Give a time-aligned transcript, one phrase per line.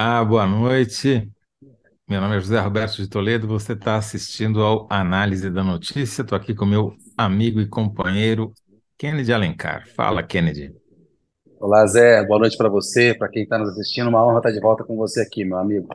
[0.00, 1.28] Olá, boa noite.
[2.08, 3.48] Meu nome é José Roberto de Toledo.
[3.48, 6.22] Você está assistindo ao Análise da Notícia.
[6.22, 8.52] Estou aqui com meu amigo e companheiro
[8.96, 9.88] Kennedy Alencar.
[9.96, 10.72] Fala, Kennedy.
[11.58, 12.24] Olá, Zé.
[12.24, 14.08] Boa noite para você, para quem está nos assistindo.
[14.08, 15.88] Uma honra estar de volta com você aqui, meu amigo.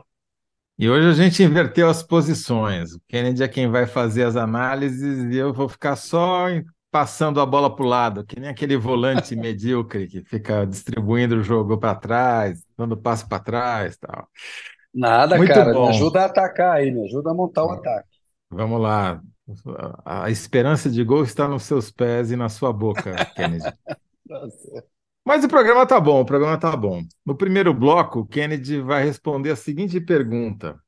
[0.78, 2.92] E hoje a gente inverteu as posições.
[2.92, 6.50] O Kennedy é quem vai fazer as análises e eu vou ficar só
[6.94, 11.42] passando a bola para o lado, que nem aquele volante medíocre que fica distribuindo o
[11.42, 14.28] jogo para trás, dando passo para trás tal.
[14.94, 15.72] Nada, Muito cara.
[15.72, 15.88] Me bom.
[15.88, 18.08] ajuda a atacar aí, me ajuda a montar o ataque.
[18.48, 19.20] Vamos lá.
[20.04, 23.64] A esperança de gol está nos seus pés e na sua boca, Kennedy.
[24.30, 24.84] Nossa.
[25.24, 27.02] Mas o programa tá bom, o programa tá bom.
[27.26, 30.78] No primeiro bloco, o Kennedy vai responder a seguinte pergunta: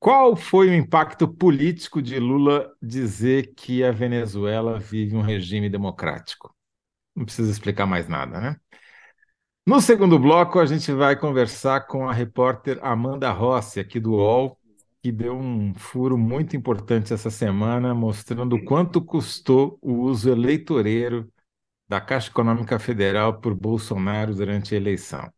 [0.00, 6.56] Qual foi o impacto político de Lula dizer que a Venezuela vive um regime democrático?
[7.14, 8.56] Não precisa explicar mais nada, né?
[9.66, 14.58] No segundo bloco, a gente vai conversar com a repórter Amanda Rossi, aqui do UOL,
[15.02, 21.30] que deu um furo muito importante essa semana, mostrando quanto custou o uso eleitoreiro
[21.86, 25.30] da Caixa Econômica Federal por Bolsonaro durante a eleição.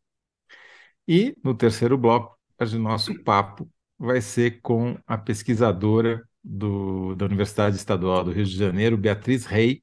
[1.08, 3.68] E, no terceiro bloco, o nosso papo
[4.03, 9.83] vai ser com a pesquisadora do, da Universidade Estadual do Rio de Janeiro, Beatriz Rey,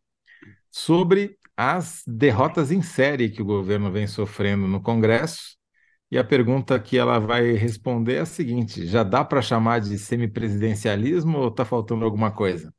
[0.71, 5.57] sobre as derrotas em série que o governo vem sofrendo no Congresso.
[6.11, 9.97] E a pergunta que ela vai responder é a seguinte: já dá para chamar de
[9.97, 12.73] semipresidencialismo ou está faltando alguma coisa?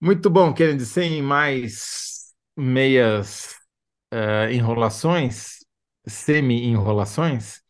[0.00, 3.56] Muito bom, Kennedy, sem mais meias
[4.12, 5.58] eh, enrolações,
[6.06, 7.62] semi-enrolações,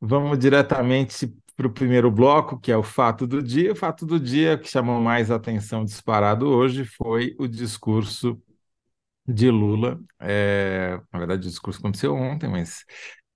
[0.00, 3.72] vamos diretamente para o primeiro bloco, que é o fato do dia.
[3.72, 8.40] O fato do dia que chamou mais atenção disparado hoje foi o discurso
[9.26, 10.00] de Lula.
[10.20, 12.84] É, na verdade, o discurso aconteceu ontem, mas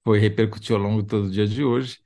[0.05, 1.99] foi repercutiu ao longo de todo o dia de hoje.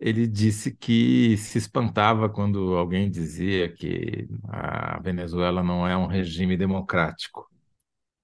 [0.00, 6.56] Ele disse que se espantava quando alguém dizia que a Venezuela não é um regime
[6.56, 7.48] democrático.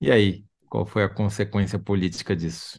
[0.00, 2.78] E aí, qual foi a consequência política disso?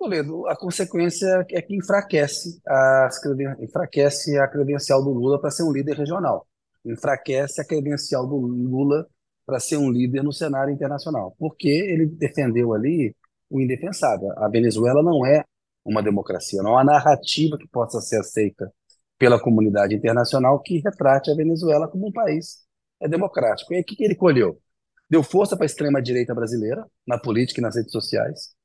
[0.00, 5.62] Toledo, a consequência é que enfraquece, as creden- enfraquece a credencial do Lula para ser
[5.62, 6.46] um líder regional.
[6.86, 9.06] Enfraquece a credencial do Lula
[9.44, 11.36] para ser um líder no cenário internacional.
[11.38, 13.14] Porque ele defendeu ali
[13.50, 14.32] o indefensável.
[14.38, 15.44] A Venezuela não é
[15.84, 18.72] uma democracia, não há narrativa que possa ser aceita
[19.18, 22.64] pela comunidade internacional que retrate a Venezuela como um país
[22.98, 23.74] é democrático.
[23.74, 24.58] E aí, o que ele colheu?
[25.10, 28.58] Deu força para a extrema-direita brasileira, na política e nas redes sociais.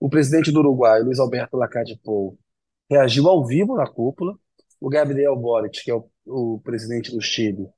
[0.00, 2.38] O presidente do Uruguai, Luiz Alberto Lacalle Pou,
[2.90, 4.34] reagiu ao vivo na cúpula.
[4.80, 7.68] O Gabriel Boric, que é o, o presidente do Chile,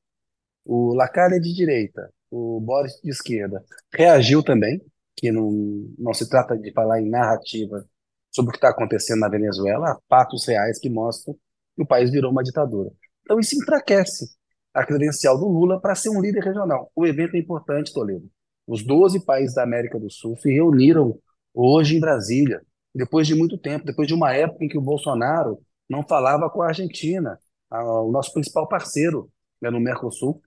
[0.65, 4.81] o Lacalle é de direita, o Boric de esquerda, reagiu também,
[5.16, 5.50] que não,
[5.99, 7.84] não se trata de falar em narrativa
[8.31, 11.34] sobre o que está acontecendo na Venezuela, há fatos reais que mostram
[11.75, 12.91] que o país virou uma ditadura.
[13.22, 14.27] Então isso enfraquece
[14.72, 16.91] a credencial do Lula para ser um líder regional.
[16.94, 18.31] O evento é importante, Toledo.
[18.66, 21.19] Os 12 países da América do Sul se reuniram
[21.54, 22.62] hoje em Brasília,
[22.94, 26.62] depois de muito tempo, depois de uma época em que o Bolsonaro não falava com
[26.62, 27.38] a Argentina,
[27.70, 29.30] a- o nosso principal parceiro
[29.60, 30.42] né, no Mercosul,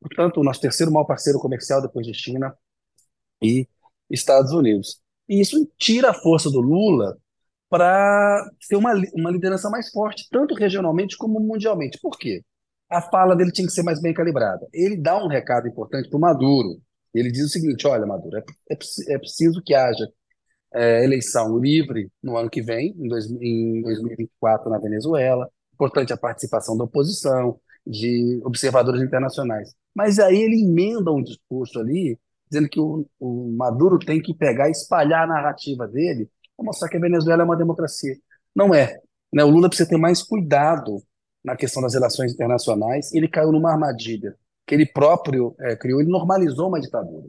[0.00, 2.54] portanto, o nosso terceiro maior parceiro comercial depois de China
[3.42, 3.66] e
[4.10, 5.00] Estados Unidos.
[5.28, 7.16] E isso tira a força do Lula
[7.68, 11.98] para ser uma, uma liderança mais forte, tanto regionalmente como mundialmente.
[12.00, 12.44] Por quê?
[12.90, 14.66] A fala dele tinha que ser mais bem calibrada.
[14.72, 16.80] Ele dá um recado importante para o Maduro.
[17.14, 20.08] Ele diz o seguinte: olha, Maduro, é, é, é preciso que haja
[20.74, 25.48] é, eleição livre no ano que vem, em, dois, em 2024, na Venezuela.
[25.74, 29.74] Importante a participação da oposição, de observadores internacionais.
[29.94, 34.68] Mas aí ele emenda um discurso ali, dizendo que o, o Maduro tem que pegar
[34.68, 38.14] e espalhar a narrativa dele para mostrar que a Venezuela é uma democracia.
[38.54, 38.98] Não é.
[39.32, 39.44] Né?
[39.44, 41.02] O Lula precisa ter mais cuidado
[41.42, 43.12] na questão das relações internacionais.
[43.12, 47.26] Ele caiu numa armadilha que ele próprio é, criou, ele normalizou uma ditadura.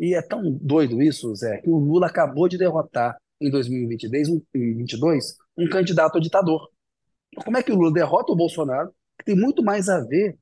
[0.00, 4.42] E é tão doido isso, Zé, que o Lula acabou de derrotar em 2022 um,
[4.54, 6.68] em 22, um candidato a ditador.
[7.30, 10.38] Então, como é que o Lula derrota o Bolsonaro, que tem muito mais a ver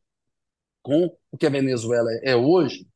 [0.81, 2.87] com o que a Venezuela é hoje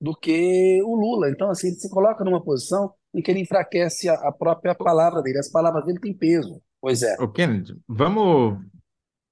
[0.00, 1.30] do que o Lula?
[1.30, 5.22] Então, assim, ele se coloca numa posição em que ele enfraquece a, a própria palavra
[5.22, 5.38] dele.
[5.38, 6.60] As palavras dele têm peso.
[6.80, 7.16] Pois é.
[7.20, 8.58] Ô, Kennedy, vamos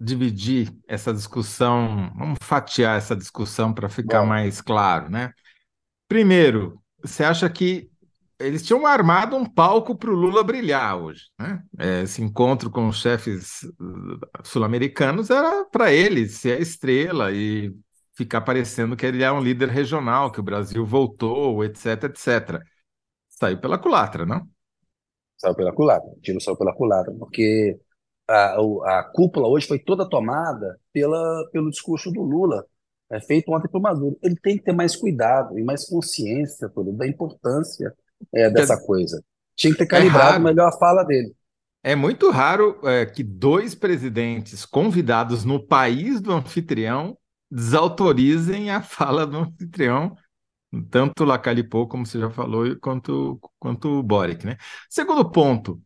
[0.00, 4.28] dividir essa discussão, vamos fatiar essa discussão para ficar Bora.
[4.28, 5.32] mais claro, né?
[6.08, 7.90] Primeiro, você acha que
[8.38, 11.62] eles tinham armado um palco para o Lula brilhar hoje, né?
[11.78, 17.74] É, Esse encontro com os chefes uh, sul-americanos era para ele ser a estrela e
[18.14, 22.62] ficar parecendo que ele é um líder regional, que o Brasil voltou, etc, etc.
[23.30, 24.48] Saiu pela culatra, não?
[25.36, 27.78] Saiu pela culatra, tiro saiu pela culatra, porque
[28.28, 28.56] a,
[29.00, 32.64] a cúpula hoje foi toda tomada pela, pelo discurso do Lula,
[33.10, 34.18] é, feito ontem para o Maduro.
[34.22, 37.92] Ele tem que ter mais cuidado e mais consciência tudo, da importância
[38.34, 39.22] é, dessa coisa.
[39.54, 41.34] Tinha que ter é calibrado é melhor a fala dele.
[41.82, 47.16] É muito raro é, que dois presidentes convidados no país do anfitrião
[47.48, 50.16] desautorizem a fala do anfitrião,
[50.90, 54.44] tanto Lacalipô, como você já falou, quanto, quanto o Boric.
[54.44, 54.56] Né?
[54.90, 55.80] Segundo ponto,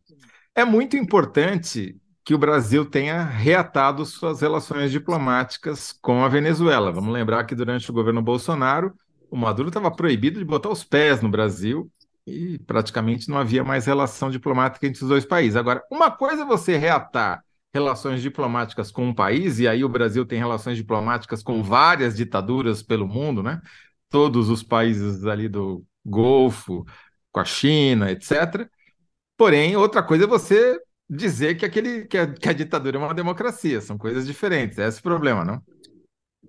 [0.55, 6.91] é muito importante que o Brasil tenha reatado suas relações diplomáticas com a Venezuela.
[6.91, 8.93] Vamos lembrar que durante o governo Bolsonaro,
[9.29, 11.91] o Maduro estava proibido de botar os pés no Brasil
[12.27, 15.55] e praticamente não havia mais relação diplomática entre os dois países.
[15.55, 20.25] Agora, uma coisa é você reatar relações diplomáticas com um país, e aí o Brasil
[20.25, 23.61] tem relações diplomáticas com várias ditaduras pelo mundo, né?
[24.09, 26.85] Todos os países ali do Golfo,
[27.31, 28.69] com a China, etc.
[29.37, 30.77] Porém, outra coisa é você
[31.11, 33.81] dizer que, aquele, que, a, que a ditadura é uma democracia.
[33.81, 34.79] São coisas diferentes.
[34.79, 35.61] É esse o problema, não?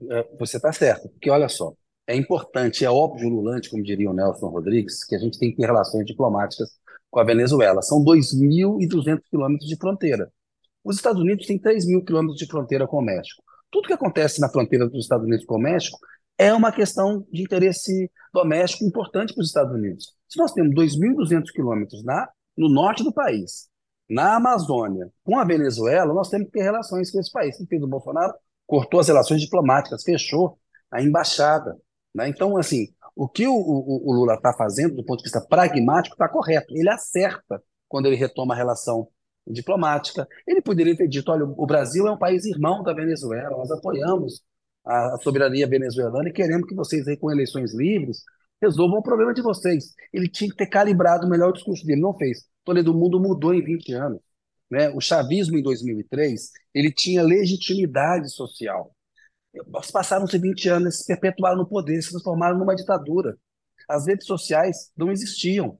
[0.08, 1.74] É, você está certo, porque olha só,
[2.06, 5.56] é importante, é óbvio, lulante, como diria o Nelson Rodrigues, que a gente tem que
[5.56, 6.70] ter relações diplomáticas
[7.10, 7.82] com a Venezuela.
[7.82, 10.30] São 2.200 quilômetros de fronteira.
[10.84, 13.42] Os Estados Unidos têm 3 mil quilômetros de fronteira com o México.
[13.70, 15.98] Tudo que acontece na fronteira dos Estados Unidos com o México
[16.38, 20.14] é uma questão de interesse doméstico importante para os Estados Unidos.
[20.28, 22.02] Se nós temos 2.200 quilômetros
[22.56, 23.71] no norte do país
[24.08, 27.56] na Amazônia com a Venezuela, nós temos que ter relações com esse país.
[27.56, 28.34] O que fez o Bolsonaro?
[28.66, 30.58] Cortou as relações diplomáticas, fechou
[30.90, 31.76] a embaixada.
[32.14, 32.28] Né?
[32.28, 36.14] Então, assim, o que o, o, o Lula está fazendo, do ponto de vista pragmático,
[36.14, 36.74] está correto.
[36.76, 39.08] Ele acerta quando ele retoma a relação
[39.46, 40.26] diplomática.
[40.46, 44.42] Ele poderia ter dito: olha, o Brasil é um país irmão da Venezuela, nós apoiamos
[44.84, 48.18] a soberania venezuelana e queremos que vocês, aí, com eleições livres,
[48.60, 49.94] resolvam o problema de vocês.
[50.12, 52.44] Ele tinha que ter calibrado melhor o discurso dele, não fez.
[52.64, 54.20] Toledo, o mundo mudou em 20 anos.
[54.70, 54.88] Né?
[54.90, 58.94] O chavismo, em 2003, ele tinha legitimidade social.
[59.92, 63.36] Passaram-se 20 anos, se perpetuaram no poder, se transformaram numa ditadura.
[63.88, 65.78] As redes sociais não existiam.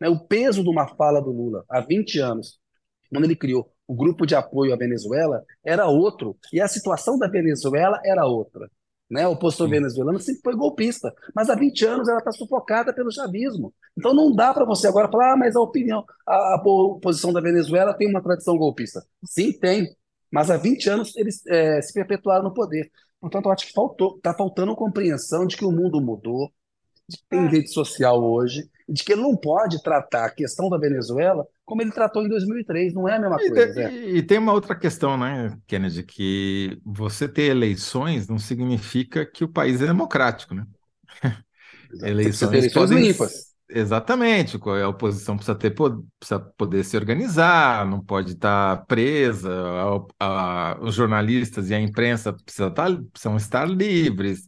[0.00, 0.08] Né?
[0.08, 2.58] O peso de uma fala do Lula há 20 anos,
[3.10, 6.36] quando ele criou o grupo de apoio à Venezuela, era outro.
[6.52, 8.70] E a situação da Venezuela era outra.
[9.10, 9.28] Né?
[9.28, 13.72] O opositor venezuelano sempre foi golpista, mas há 20 anos ela está sufocada pelo chavismo.
[13.96, 17.40] Então não dá para você agora falar, ah, mas a opinião, a, a oposição da
[17.40, 19.04] Venezuela tem uma tradição golpista.
[19.24, 19.94] Sim, tem,
[20.32, 22.90] mas há 20 anos eles é, se perpetuaram no poder.
[23.20, 26.50] Portanto, eu acho que faltou, está faltando compreensão de que o mundo mudou,
[27.08, 27.48] de que tem é.
[27.48, 31.90] rede social hoje, de que ele não pode tratar a questão da Venezuela como ele
[31.90, 33.70] tratou em 2003, não é a mesma coisa.
[33.70, 34.10] E, né?
[34.10, 39.48] e, tem uma outra questão, né, Kennedy, que você ter eleições não significa que o
[39.48, 40.66] país é democrático, né?
[42.02, 43.06] eleições, eleições podem...
[43.08, 43.54] limpas.
[43.66, 50.78] Exatamente, a oposição precisa, ter, precisa poder se organizar, não pode estar presa, a, a,
[50.82, 54.46] os jornalistas e a imprensa precisam estar, precisam estar livres,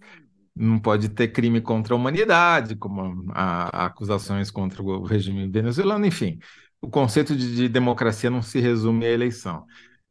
[0.54, 6.38] não pode ter crime contra a humanidade, como a, acusações contra o regime venezuelano, enfim
[6.87, 9.67] o conceito de, de, democracia não se resume à eleição.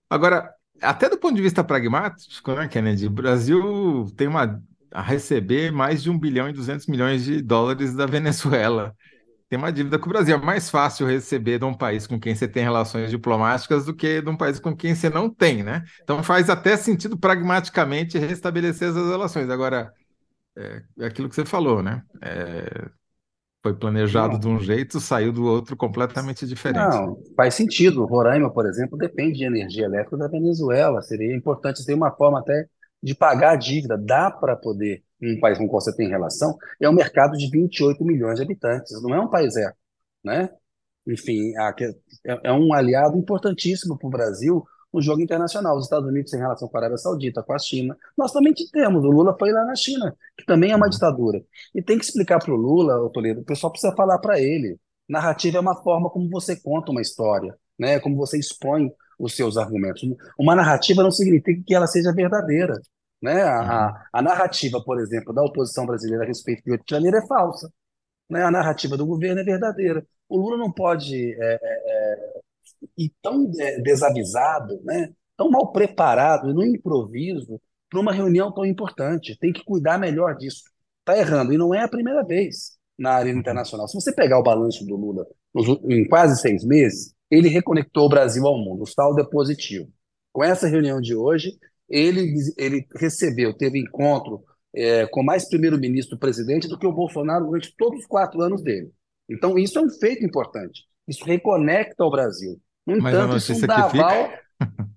[0.10, 0.52] Agora,
[0.82, 4.62] até do ponto de vista pragmático, né, Kennedy, o Brasil tem uma,
[4.92, 8.94] a receber mais de 1 bilhão e 200 milhões de dólares da Venezuela.
[9.48, 10.36] Tem uma dívida com o Brasil.
[10.36, 14.22] É mais fácil receber de um país com quem você tem relações diplomáticas do que
[14.22, 15.84] de um país com quem você não tem, né?
[16.04, 19.50] Então faz até sentido pragmaticamente restabelecer essas relações.
[19.50, 19.94] Agora,
[20.58, 22.04] é, é aquilo que você falou, né?
[22.22, 22.90] É,
[23.66, 24.40] foi planejado não.
[24.40, 26.96] de um jeito, saiu do outro completamente diferente.
[26.96, 28.06] Não, faz sentido.
[28.06, 31.02] Roraima, por exemplo, depende de energia elétrica da Venezuela.
[31.02, 32.68] Seria importante ter uma forma até
[33.02, 33.98] de pagar a dívida.
[33.98, 38.06] Dá para poder, um país com qual você tem relação, é um mercado de 28
[38.06, 39.74] milhões de habitantes, não é um país é,
[40.24, 40.48] né?
[41.08, 41.52] Enfim,
[42.24, 44.64] é, é um aliado importantíssimo para o Brasil
[44.96, 45.78] no jogo internacional.
[45.78, 47.96] Os Estados Unidos em relação com a Arábia Saudita, com a China.
[48.18, 49.04] Nós também temos.
[49.04, 50.90] O Lula foi lá na China, que também é uma uhum.
[50.90, 51.44] ditadura.
[51.74, 54.80] E tem que explicar para o Lula, o Toledo, o pessoal precisa falar para ele.
[55.08, 58.00] Narrativa é uma forma como você conta uma história, né?
[58.00, 60.02] como você expõe os seus argumentos.
[60.40, 62.80] Uma narrativa não significa que ela seja verdadeira.
[63.22, 63.44] Né?
[63.44, 63.94] A, a, uhum.
[64.14, 67.70] a narrativa, por exemplo, da oposição brasileira a respeito do 8 de janeiro é falsa.
[68.30, 68.44] Né?
[68.44, 70.06] A narrativa do governo é verdadeira.
[70.28, 72.42] O Lula não pode é, é,
[72.98, 73.50] e tão
[73.84, 75.14] desavisado, né?
[75.38, 79.38] tão mal preparado, no improviso, para uma reunião tão importante.
[79.40, 80.64] Tem que cuidar melhor disso.
[81.00, 81.54] Está errando.
[81.54, 83.40] E não é a primeira vez na área uhum.
[83.40, 83.88] internacional.
[83.88, 85.26] Se você pegar o balanço do Lula
[85.90, 88.84] em quase seis meses, ele reconectou o Brasil ao mundo.
[88.84, 89.92] O saldo é positivo.
[90.32, 91.58] Com essa reunião de hoje,
[91.90, 97.74] ele, ele recebeu, teve encontro é, com mais primeiro-ministro presidente do que o Bolsonaro durante
[97.78, 98.92] todos os quatro anos dele.
[99.30, 100.84] Então, isso é um feito importante.
[101.08, 102.60] Isso reconecta o Brasil.
[102.86, 104.06] No Mas a entanto, isso não notícia dá que fica.
[104.06, 104.34] aval.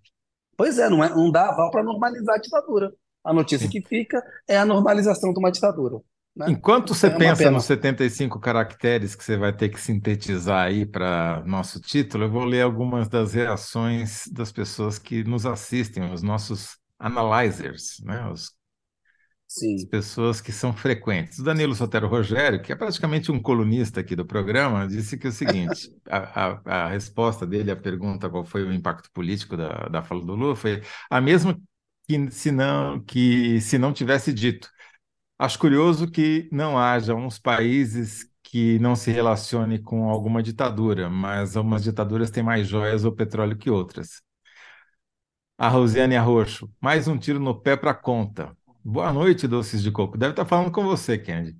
[0.56, 2.92] Pois é, não, é, não dá aval para normalizar a ditadura.
[3.24, 5.98] A notícia que fica é a normalização de uma ditadura.
[6.34, 6.46] Né?
[6.50, 7.50] Enquanto você É pensa pena.
[7.52, 12.44] nos 75 caracteres que você vai ter que sintetizar aí para nosso título, eu vou
[12.44, 18.28] ler algumas das reações das pessoas que nos assistem, os nossos analyzers, né?
[18.28, 18.52] Os-
[19.48, 19.88] Sim.
[19.90, 21.38] pessoas que são frequentes.
[21.38, 25.30] O Danilo Sotero Rogério, que é praticamente um colunista aqui do programa, disse que é
[25.30, 29.88] o seguinte: a, a- a resposta dele à pergunta qual foi o impacto político da,
[29.88, 31.58] da fala do Lula foi a mesma
[32.06, 34.70] que se não, que se não tivesse dito.
[35.38, 41.56] Acho curioso que não haja uns países que não se relacione com alguma ditadura, mas
[41.56, 44.22] algumas ditaduras têm mais joias ou petróleo que outras.
[45.56, 48.56] A Rosiane Arroxo, mais um tiro no pé para conta.
[48.84, 50.16] Boa noite, doces de coco.
[50.16, 51.56] Deve estar falando com você, Kendi.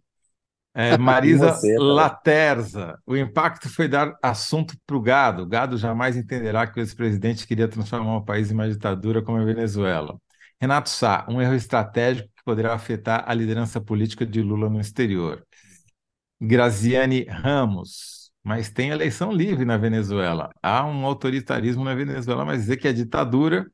[0.74, 1.84] É, Marisa você, tá?
[1.84, 5.42] Laterza, o impacto foi dar assunto para o gado.
[5.42, 9.38] O gado jamais entenderá que o ex-presidente queria transformar o país em uma ditadura como
[9.38, 10.18] a Venezuela.
[10.60, 15.44] Renato Sá, um erro estratégico que poderá afetar a liderança política de Lula no exterior.
[16.40, 20.50] Graziane Ramos, mas tem eleição livre na Venezuela.
[20.62, 23.66] Há um autoritarismo na Venezuela, mas dizer que é ditadura,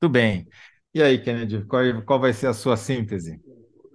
[0.00, 0.48] tudo bem.
[0.96, 3.38] E aí, Kennedy, qual, qual vai ser a sua síntese?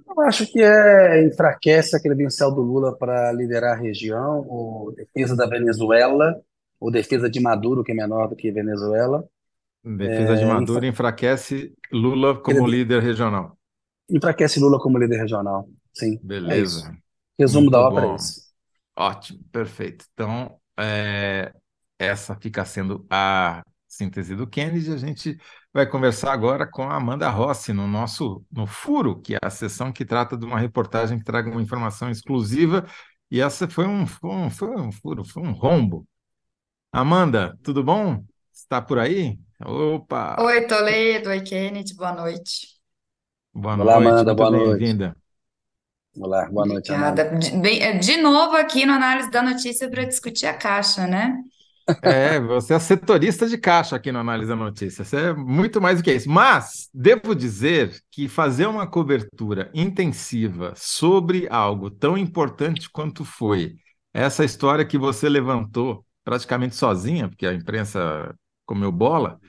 [0.08, 5.36] Eu acho que é, enfraquece a credencial do Lula para liderar a região, ou defesa
[5.36, 6.40] da Venezuela,
[6.80, 9.28] ou defesa de Maduro, que é menor do que Venezuela.
[9.84, 13.58] Defesa de É, Maduro enfraquece Lula como líder regional.
[14.10, 15.68] Enfraquece Lula como líder regional.
[15.94, 16.84] Sim, é isso.
[16.84, 16.96] Beleza.
[17.40, 18.14] Resumo Muito da ópera bom.
[18.14, 18.52] é esse.
[18.98, 20.06] Ótimo, perfeito.
[20.14, 21.54] Então, é,
[22.00, 24.92] essa fica sendo a síntese do Kennedy.
[24.94, 25.38] A gente
[25.74, 29.92] vai conversar agora com a Amanda Rossi no nosso no Furo, que é a sessão
[29.92, 32.86] que trata de uma reportagem que traga uma informação exclusiva.
[33.30, 36.06] E essa foi um, foi um, foi um furo, foi um rombo.
[36.92, 38.24] Amanda, tudo bom?
[38.52, 39.40] Está por aí?
[39.66, 40.36] Opa!
[40.42, 42.68] Oi, Toledo, oi, Kennedy, boa noite.
[43.54, 44.80] Boa Olá, noite, Amanda, boa noite.
[44.80, 45.16] bem-vinda.
[46.18, 47.24] Olá, boa noite, Amanda.
[47.24, 47.40] Obrigada.
[47.40, 51.38] De, bem, de novo aqui no Análise da Notícia para discutir a Caixa, né?
[52.00, 55.08] É, você é setorista de caixa aqui no Analisa Notícias.
[55.08, 56.30] Você é muito mais do que isso.
[56.30, 63.76] Mas devo dizer que fazer uma cobertura intensiva sobre algo tão importante quanto foi
[64.14, 69.40] essa história que você levantou praticamente sozinha, porque a imprensa comeu bola,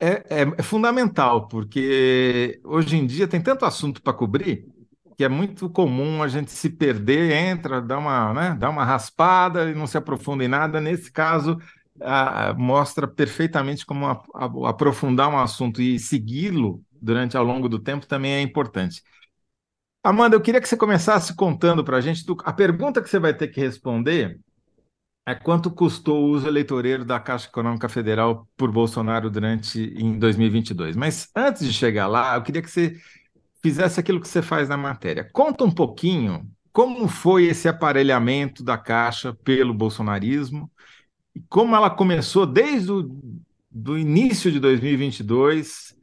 [0.00, 4.66] é, é- é fundamental, porque hoje em dia tem tanto assunto para cobrir
[5.16, 9.70] que é muito comum a gente se perder, entra, dá uma, né, dá uma raspada
[9.70, 10.80] e não se aprofunda em nada.
[10.80, 11.58] Nesse caso,
[12.56, 18.06] mostra perfeitamente como a- a- aprofundar um assunto e segui-lo durante ao longo do tempo
[18.06, 19.02] também é importante.
[20.02, 22.24] Amanda, eu queria que você começasse contando para a gente.
[22.26, 24.38] do- A pergunta que você vai ter que responder
[25.26, 30.96] é quanto custou o uso eleitoreiro da Caixa Econômica Federal por Bolsonaro durante em 2022.
[30.96, 32.96] Mas antes de chegar lá, eu queria que você
[33.64, 35.28] fizesse aquilo que você faz na matéria.
[35.32, 40.70] Conta um pouquinho como foi esse aparelhamento da Caixa pelo bolsonarismo
[41.34, 43.10] e como ela começou desde o
[43.70, 45.94] do início de 2022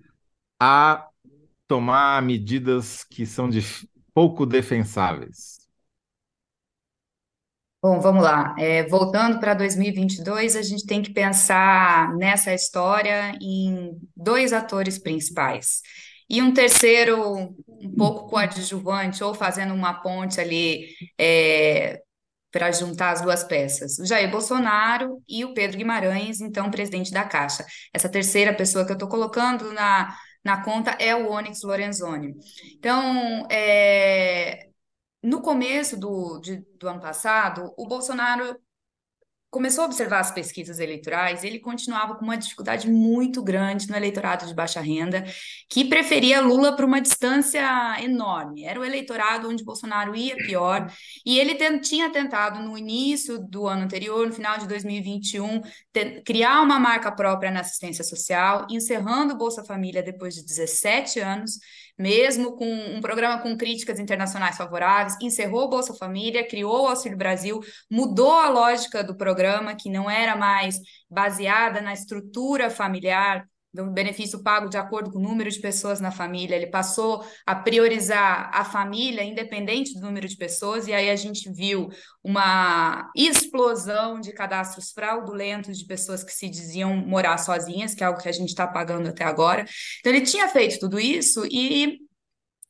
[0.61, 1.07] a
[1.67, 5.59] tomar medidas que são dif- pouco defensáveis.
[7.83, 8.55] Bom, vamos lá.
[8.59, 15.81] É, voltando para 2022, a gente tem que pensar nessa história em dois atores principais.
[16.31, 20.87] E um terceiro, um pouco coadjuvante, ou fazendo uma ponte ali
[22.51, 23.97] para juntar as duas peças.
[23.99, 27.65] O Jair Bolsonaro e o Pedro Guimarães, então presidente da Caixa.
[27.93, 32.33] Essa terceira pessoa que eu estou colocando na, na conta é o Onyx Lorenzoni.
[32.75, 34.67] Então, é,
[35.23, 38.57] no começo do, de- do ano passado, o Bolsonaro
[39.51, 44.47] começou a observar as pesquisas eleitorais, ele continuava com uma dificuldade muito grande no eleitorado
[44.47, 45.25] de baixa renda,
[45.69, 47.61] que preferia Lula por uma distância
[48.01, 48.63] enorme.
[48.63, 50.89] Era o eleitorado onde Bolsonaro ia pior,
[51.25, 56.61] e ele tinha tentado, no início do ano anterior, no final de 2021, te- criar
[56.61, 61.59] uma marca própria na assistência social, encerrando o Bolsa Família depois de 17 anos,
[62.01, 67.17] mesmo com um programa com críticas internacionais favoráveis, encerrou o Bolsa Família, criou o Auxílio
[67.17, 70.79] Brasil, mudou a lógica do programa, que não era mais
[71.09, 76.11] baseada na estrutura familiar, do benefício pago de acordo com o número de pessoas na
[76.11, 81.15] família, ele passou a priorizar a família, independente do número de pessoas, e aí a
[81.15, 81.89] gente viu
[82.23, 88.21] uma explosão de cadastros fraudulentos de pessoas que se diziam morar sozinhas, que é algo
[88.21, 89.65] que a gente está pagando até agora.
[89.99, 91.99] Então, ele tinha feito tudo isso e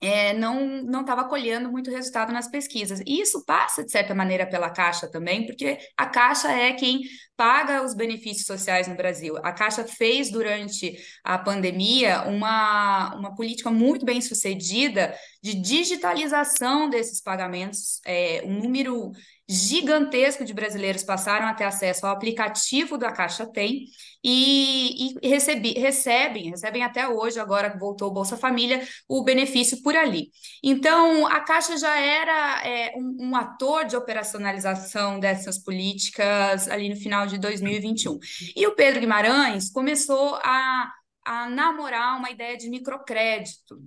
[0.01, 2.99] é, não estava colhendo muito resultado nas pesquisas.
[3.05, 7.01] E isso passa, de certa maneira, pela Caixa também, porque a Caixa é quem
[7.37, 9.37] paga os benefícios sociais no Brasil.
[9.43, 17.21] A Caixa fez, durante a pandemia, uma, uma política muito bem sucedida de digitalização desses
[17.21, 18.01] pagamentos.
[18.05, 19.11] É, um número
[19.51, 23.85] gigantesco de brasileiros passaram a ter acesso ao aplicativo da Caixa Tem
[24.23, 29.81] e, e recebi, recebem, recebem até hoje, agora que voltou o Bolsa Família, o benefício
[29.81, 30.29] por ali.
[30.63, 36.95] Então, a Caixa já era é, um, um ator de operacionalização dessas políticas ali no
[36.95, 38.17] final de 2021.
[38.55, 40.89] E o Pedro Guimarães começou a,
[41.25, 43.81] a namorar uma ideia de microcrédito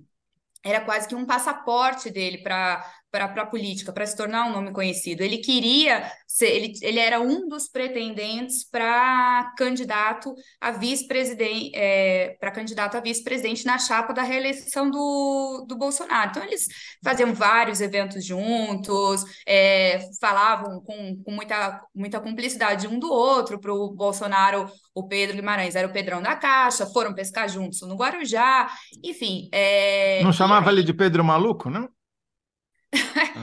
[0.65, 2.83] era quase que um passaporte dele para
[3.15, 5.23] para a política, para se tornar um nome conhecido.
[5.23, 12.51] Ele queria ser, ele, ele era um dos pretendentes para candidato a vice-presidente, é, para
[12.51, 16.31] candidato a vice-presidente na chapa da reeleição do, do Bolsonaro.
[16.31, 16.67] Então, eles
[17.05, 23.73] faziam vários eventos juntos, é, falavam com, com muita, muita cumplicidade um do outro, para
[23.73, 28.69] o Bolsonaro, o Pedro Guimarães era o Pedrão da Caixa, foram pescar juntos no Guarujá,
[29.05, 29.49] enfim.
[29.53, 31.89] É, não chamava ele de Pedro Maluco, não?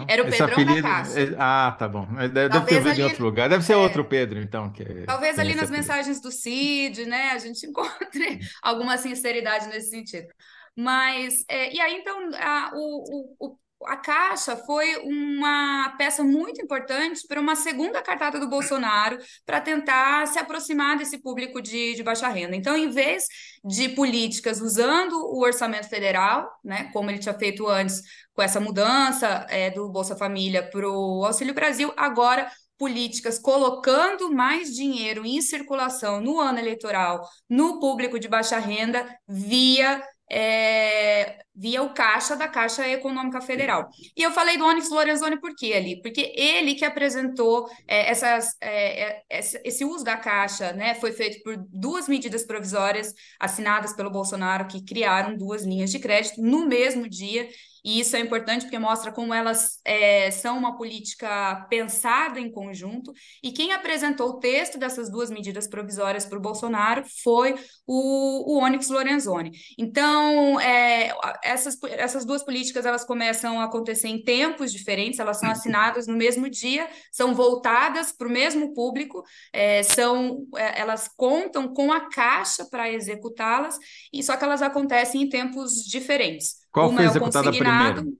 [0.07, 0.81] Era o Pedrão apelido...
[0.81, 1.19] da Caixa.
[1.19, 2.05] É, ah, tá bom.
[2.05, 3.01] Deve Talvez ter vindo ali...
[3.01, 3.49] em outro lugar.
[3.49, 3.77] Deve ser é...
[3.77, 4.71] outro Pedro, então.
[4.71, 4.83] Que...
[5.05, 5.77] Talvez ali nas apelido.
[5.77, 7.31] mensagens do Cid, né?
[7.31, 10.27] A gente encontre alguma sinceridade nesse sentido.
[10.75, 17.25] Mas, é, e aí, então, a, o, o, a Caixa foi uma peça muito importante
[17.27, 22.27] para uma segunda cartada do Bolsonaro para tentar se aproximar desse público de, de, baixa
[22.27, 22.55] renda.
[22.55, 23.25] Então, em vez
[23.63, 28.01] de políticas usando o orçamento federal, né, como ele tinha feito antes
[28.33, 32.49] com essa mudança é, do Bolsa Família para o Auxílio Brasil, agora
[32.81, 40.01] políticas colocando mais dinheiro em circulação no ano eleitoral no público de baixa renda via
[40.33, 43.89] é, via o caixa da Caixa Econômica Federal.
[44.15, 46.01] E eu falei do Onyx Lorenzoni por quê ali?
[46.01, 51.43] Porque ele que apresentou é, essas, é, é esse uso da Caixa, né, foi feito
[51.43, 57.09] por duas medidas provisórias assinadas pelo Bolsonaro que criaram duas linhas de crédito no mesmo
[57.09, 57.49] dia
[57.83, 63.11] e isso é importante porque mostra como elas é, são uma política pensada em conjunto.
[63.43, 67.55] E quem apresentou o texto dessas duas medidas provisórias para o Bolsonaro foi
[67.87, 69.51] o, o Onyx Lorenzoni.
[69.77, 71.11] Então, é,
[71.43, 76.15] essas, essas duas políticas elas começam a acontecer em tempos diferentes, elas são assinadas no
[76.15, 82.09] mesmo dia, são voltadas para o mesmo público, é, são, é, elas contam com a
[82.09, 83.77] caixa para executá-las,
[84.13, 86.60] e só que elas acontecem em tempos diferentes.
[86.71, 88.17] Qual uma foi é executada primeiro?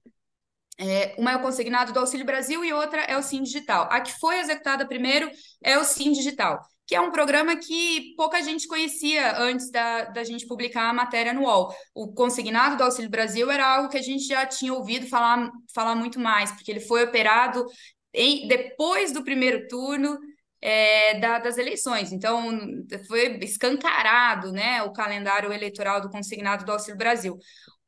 [0.78, 3.88] É, uma é o consignado do Auxílio Brasil e outra é o Sim Digital.
[3.92, 5.30] A que foi executada primeiro
[5.64, 10.24] é o Sim Digital, que é um programa que pouca gente conhecia antes da, da
[10.24, 11.72] gente publicar a matéria no UOL.
[11.94, 15.94] O consignado do Auxílio Brasil era algo que a gente já tinha ouvido falar, falar
[15.94, 17.64] muito mais, porque ele foi operado
[18.12, 20.18] em, depois do primeiro turno
[20.60, 22.12] é, da, das eleições.
[22.12, 22.44] Então,
[23.08, 27.38] foi escancarado né, o calendário eleitoral do consignado do Auxílio Brasil.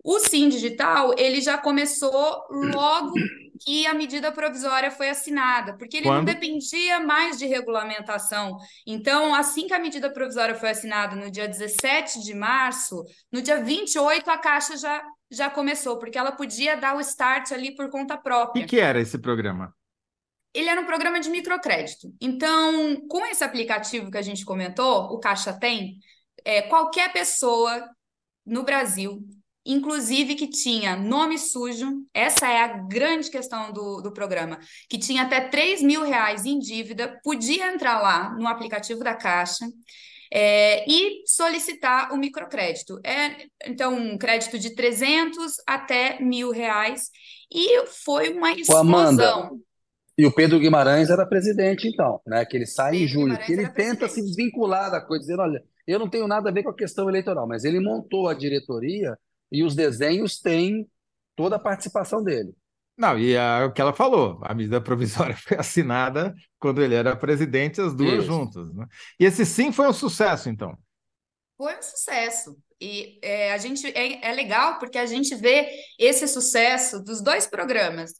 [0.03, 3.13] O Sim Digital, ele já começou logo
[3.61, 6.17] que a medida provisória foi assinada, porque ele Quando?
[6.17, 8.57] não dependia mais de regulamentação.
[8.85, 13.63] Então, assim que a medida provisória foi assinada no dia 17 de março, no dia
[13.63, 18.17] 28 a Caixa já, já começou, porque ela podia dar o start ali por conta
[18.17, 18.63] própria.
[18.63, 19.73] E que era esse programa?
[20.53, 22.13] Ele era um programa de microcrédito.
[22.19, 25.97] Então, com esse aplicativo que a gente comentou, o Caixa Tem,
[26.43, 27.89] é, qualquer pessoa
[28.45, 29.25] no Brasil
[29.65, 35.23] inclusive que tinha nome sujo, essa é a grande questão do, do programa, que tinha
[35.23, 39.65] até 3 mil reais em dívida, podia entrar lá no aplicativo da Caixa
[40.33, 42.99] é, e solicitar o microcrédito.
[43.05, 47.09] É, então, um crédito de 300 até mil reais,
[47.53, 48.81] e foi uma explosão.
[48.81, 49.49] Amanda,
[50.17, 52.45] e o Pedro Guimarães era presidente, então, né?
[52.45, 54.13] Que ele sai Pedro em julho, que ele tenta presidente.
[54.13, 57.09] se desvincular da coisa, dizendo, olha, eu não tenho nada a ver com a questão
[57.09, 59.17] eleitoral, mas ele montou a diretoria
[59.53, 60.89] e os desenhos têm
[61.35, 62.53] toda a participação dele.
[62.97, 67.15] Não, e é o que ela falou, a medida provisória foi assinada quando ele era
[67.15, 68.23] presidente, as duas Isso.
[68.23, 68.73] juntas.
[68.73, 68.85] Né?
[69.19, 70.77] E esse sim foi um sucesso, então.
[71.57, 72.57] Foi um sucesso.
[72.81, 77.47] E é, a gente é, é legal porque a gente vê esse sucesso dos dois
[77.47, 78.11] programas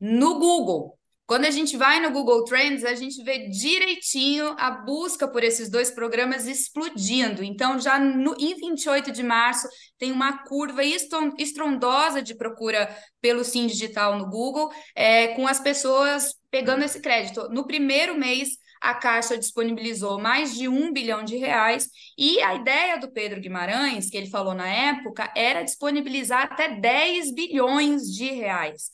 [0.00, 0.97] no Google.
[1.28, 5.68] Quando a gente vai no Google Trends, a gente vê direitinho a busca por esses
[5.68, 7.44] dois programas explodindo.
[7.44, 12.88] Então, já no, em 28 de março, tem uma curva estrondosa de procura
[13.20, 17.46] pelo Sim Digital no Google, é, com as pessoas pegando esse crédito.
[17.50, 18.48] No primeiro mês,
[18.80, 24.08] a Caixa disponibilizou mais de um bilhão de reais, e a ideia do Pedro Guimarães,
[24.08, 28.90] que ele falou na época, era disponibilizar até 10 bilhões de reais.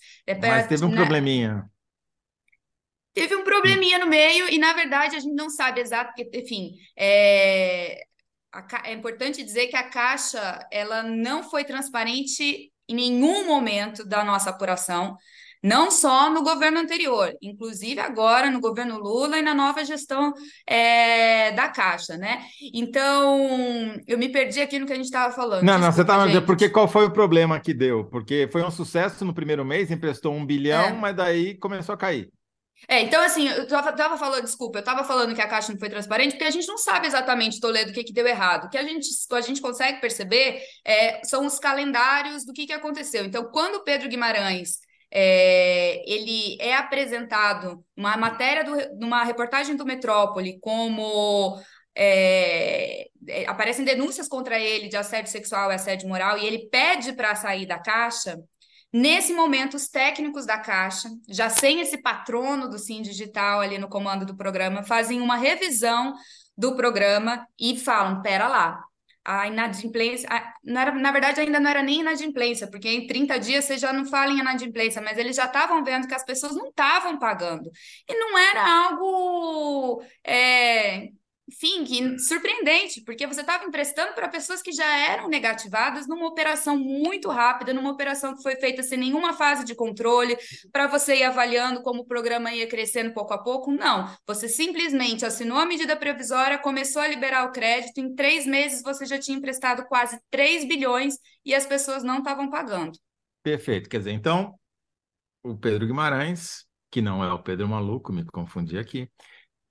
[0.48, 0.96] Mas teve um né?
[0.96, 1.72] probleminha.
[3.14, 6.72] Teve um probleminha no meio, e na verdade a gente não sabe exato, porque, enfim,
[6.96, 8.02] é,
[8.84, 14.50] é importante dizer que a Caixa ela não foi transparente em nenhum momento da nossa
[14.50, 15.16] apuração
[15.64, 20.34] não só no governo anterior, inclusive agora no governo Lula e na nova gestão
[20.66, 22.42] é, da Caixa, né?
[22.74, 25.62] Então, eu me perdi aqui no que a gente estava falando.
[25.62, 28.04] Não, Desculpa, não, você estava dizendo porque qual foi o problema que deu?
[28.04, 30.92] Porque foi um sucesso no primeiro mês, emprestou um bilhão, é.
[30.92, 32.28] mas daí começou a cair.
[32.88, 35.78] É, então assim, eu tava, tava, falando, desculpa, eu tava falando que a Caixa não
[35.78, 38.66] foi transparente, porque a gente não sabe exatamente, Toledo, o que, que deu errado.
[38.66, 42.72] O que a gente, a gente consegue perceber é, são os calendários do que, que
[42.72, 43.24] aconteceu.
[43.24, 44.78] Então, quando o Pedro Guimarães
[45.10, 51.56] é, ele é apresentado uma matéria do, numa reportagem do Metrópole como
[51.96, 57.12] é, é, aparecem denúncias contra ele de assédio sexual e assédio moral e ele pede
[57.12, 58.36] para sair da caixa.
[58.96, 63.88] Nesse momento, os técnicos da Caixa, já sem esse patrono do Sim Digital ali no
[63.88, 66.14] comando do programa, fazem uma revisão
[66.56, 68.84] do programa e falam: pera lá,
[69.24, 73.64] a inadimplência, a, era, na verdade ainda não era nem inadimplência, porque em 30 dias
[73.64, 76.68] você já não fala em inadimplência, mas eles já estavam vendo que as pessoas não
[76.68, 77.68] estavam pagando.
[78.08, 81.08] E não era algo é,
[81.46, 87.28] enfim, surpreendente, porque você estava emprestando para pessoas que já eram negativadas numa operação muito
[87.28, 90.36] rápida, numa operação que foi feita sem nenhuma fase de controle,
[90.72, 93.70] para você ir avaliando como o programa ia crescendo pouco a pouco.
[93.70, 98.82] Não, você simplesmente assinou a medida previsória, começou a liberar o crédito, em três meses
[98.82, 102.98] você já tinha emprestado quase 3 bilhões e as pessoas não estavam pagando.
[103.42, 104.58] Perfeito, quer dizer, então,
[105.42, 109.10] o Pedro Guimarães, que não é o Pedro Maluco, me confundi aqui,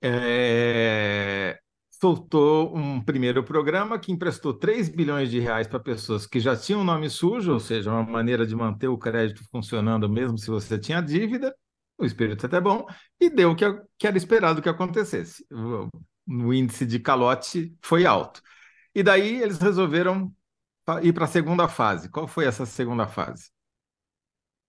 [0.00, 1.58] é,
[2.04, 6.84] soltou um primeiro programa que emprestou 3 bilhões de reais para pessoas que já tinham
[6.84, 11.00] nome sujo, ou seja, uma maneira de manter o crédito funcionando mesmo se você tinha
[11.00, 11.56] dívida,
[11.96, 12.84] o espírito é até bom,
[13.18, 13.64] e deu o que,
[13.96, 15.46] que era esperado que acontecesse.
[15.50, 15.88] O,
[16.28, 18.42] o índice de calote foi alto.
[18.94, 20.30] E daí eles resolveram
[21.02, 22.10] ir para a segunda fase.
[22.10, 23.53] Qual foi essa segunda fase?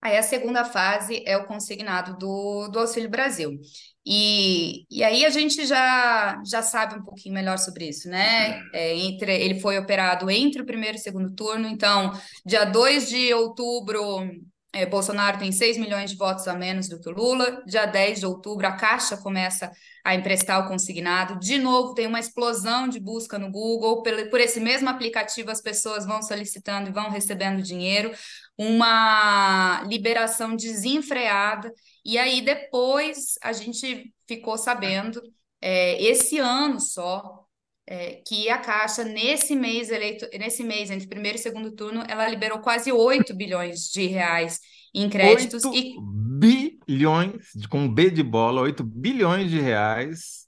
[0.05, 3.59] Aí a segunda fase é o consignado do, do Auxílio Brasil.
[4.05, 8.61] E, e aí a gente já, já sabe um pouquinho melhor sobre isso, né?
[8.71, 12.11] É, entre, ele foi operado entre o primeiro e o segundo turno, então,
[12.45, 14.29] dia 2 de outubro,
[14.75, 17.63] é, Bolsonaro tem 6 milhões de votos a menos do que o Lula.
[17.65, 19.71] Dia 10 de outubro, a Caixa começa
[20.03, 21.39] a emprestar o consignado.
[21.39, 24.03] De novo, tem uma explosão de busca no Google.
[24.03, 28.11] Por, por esse mesmo aplicativo, as pessoas vão solicitando e vão recebendo dinheiro.
[28.57, 31.73] Uma liberação desenfreada.
[32.03, 35.21] E aí, depois, a gente ficou sabendo,
[35.61, 37.45] é, esse ano só,
[37.87, 42.27] é, que a Caixa, nesse mês eleito, nesse mês, entre primeiro e segundo turno, ela
[42.27, 44.59] liberou quase 8 bilhões de reais
[44.93, 45.63] em créditos.
[45.63, 45.95] 8 e...
[46.39, 50.45] bilhões, com B de bola, 8 bilhões de reais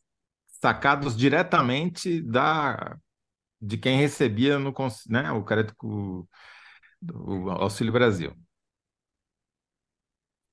[0.60, 2.98] sacados diretamente da
[3.60, 4.72] de quem recebia no
[5.10, 6.28] né, o crédito
[7.02, 8.34] do Auxílio Brasil.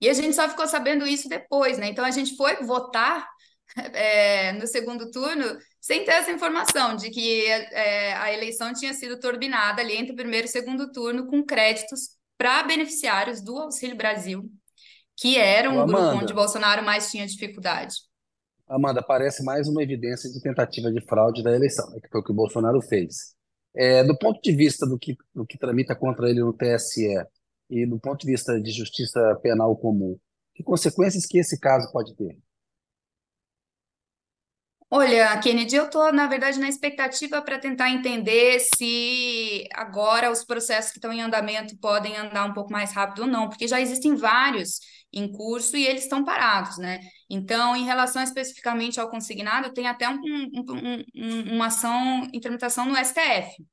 [0.00, 1.88] E a gente só ficou sabendo isso depois, né?
[1.88, 3.26] Então a gente foi votar
[3.94, 5.44] é, no segundo turno
[5.80, 10.16] sem ter essa informação de que é, a eleição tinha sido turbinada ali entre o
[10.16, 14.50] primeiro e o segundo turno com créditos para beneficiários do Auxílio Brasil,
[15.16, 17.94] que eram o grupo onde Bolsonaro mais tinha dificuldade.
[18.66, 22.24] Amanda, parece mais uma evidência de tentativa de fraude da eleição, né, que foi o
[22.24, 23.34] que o Bolsonaro fez.
[23.76, 27.08] É, do ponto de vista do que, do que tramita contra ele no TSE
[27.68, 30.16] e do ponto de vista de justiça penal comum,
[30.54, 32.38] que consequências que esse caso pode ter?
[34.90, 40.92] Olha, Kennedy, eu estou, na verdade, na expectativa para tentar entender se agora os processos
[40.92, 44.14] que estão em andamento podem andar um pouco mais rápido ou não, porque já existem
[44.14, 44.78] vários
[45.12, 47.00] em curso e eles estão parados, né?
[47.28, 52.86] Então, em relação especificamente ao consignado, tem até um, um, um, uma ação em tramitação
[52.86, 53.64] no STF.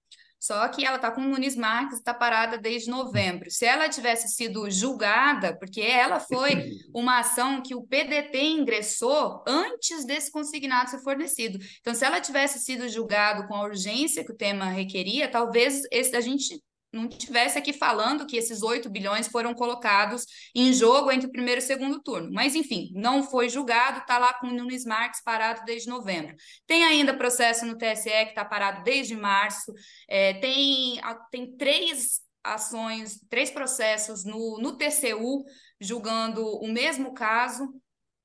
[0.42, 3.52] Só que ela está com o Nunes Marques, está parada desde novembro.
[3.52, 10.04] Se ela tivesse sido julgada, porque ela foi uma ação que o PDT ingressou antes
[10.04, 11.60] desse consignado ser fornecido.
[11.80, 16.16] Então, se ela tivesse sido julgada com a urgência que o tema requeria, talvez esse,
[16.16, 16.60] a gente
[16.92, 21.62] não tivesse aqui falando que esses 8 bilhões foram colocados em jogo entre o primeiro
[21.62, 22.30] e o segundo turno.
[22.32, 26.36] Mas, enfim, não foi julgado, está lá com o Nunes Marques parado desde novembro.
[26.68, 29.74] Tem ainda processo no TSE que está parado desde março,
[30.08, 31.00] é, tem,
[31.32, 35.46] tem três ações, três processos no, no TCU
[35.80, 37.74] julgando o mesmo caso.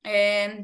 [0.03, 0.63] É,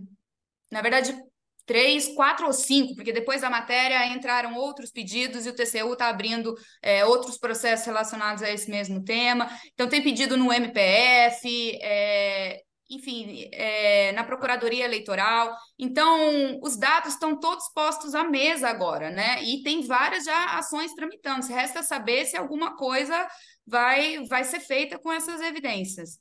[0.71, 1.15] na verdade,
[1.65, 6.07] três, quatro ou cinco, porque depois da matéria entraram outros pedidos e o TCU está
[6.07, 9.49] abrindo é, outros processos relacionados a esse mesmo tema.
[9.73, 15.55] Então, tem pedido no MPF, é, enfim, é, na Procuradoria Eleitoral.
[15.79, 19.41] Então, os dados estão todos postos à mesa agora, né?
[19.43, 21.45] E tem várias já ações tramitando.
[21.47, 23.27] Resta saber se alguma coisa
[23.65, 26.19] vai, vai ser feita com essas evidências.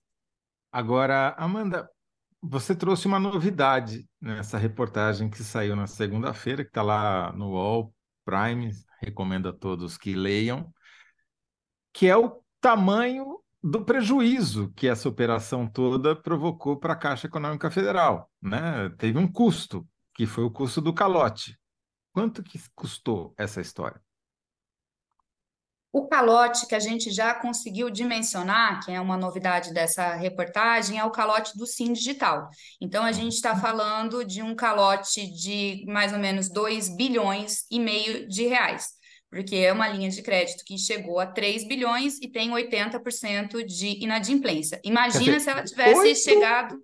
[0.71, 1.89] Agora, Amanda,
[2.43, 7.95] você trouxe uma novidade nessa reportagem que saiu na segunda-feira, que está lá no UOL
[8.25, 10.73] Prime, recomendo a todos que leiam,
[11.93, 17.71] que é o tamanho do prejuízo que essa operação toda provocou para a Caixa Econômica
[17.71, 18.29] Federal.
[18.41, 18.91] Né?
[18.99, 21.57] Teve um custo, que foi o custo do calote.
[22.13, 24.01] Quanto que custou essa história?
[25.93, 31.05] O calote que a gente já conseguiu dimensionar, que é uma novidade dessa reportagem, é
[31.05, 32.49] o calote do Sim Digital.
[32.81, 37.79] Então, a gente está falando de um calote de mais ou menos 2 bilhões e
[37.79, 38.89] meio de reais,
[39.31, 44.03] porque é uma linha de crédito que chegou a 3 bilhões e tem 80% de
[44.03, 44.81] inadimplência.
[44.83, 46.83] Imagina se ela tivesse chegado.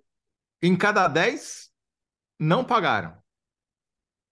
[0.61, 1.71] Em cada 10
[2.39, 3.17] não pagaram.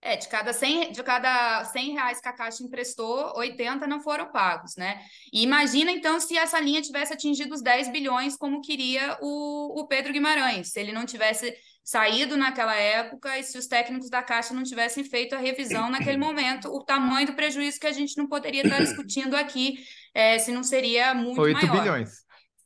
[0.00, 4.30] É, de cada 100, de cada 100 reais que a Caixa emprestou, 80 não foram
[4.30, 5.00] pagos, né?
[5.32, 9.88] E imagina, então, se essa linha tivesse atingido os 10 bilhões, como queria o, o
[9.88, 14.54] Pedro Guimarães, se ele não tivesse saído naquela época e se os técnicos da Caixa
[14.54, 18.28] não tivessem feito a revisão naquele momento, o tamanho do prejuízo que a gente não
[18.28, 19.78] poderia estar discutindo aqui,
[20.14, 21.72] é, se não seria muito 8 maior.
[21.72, 22.10] 8 bilhões.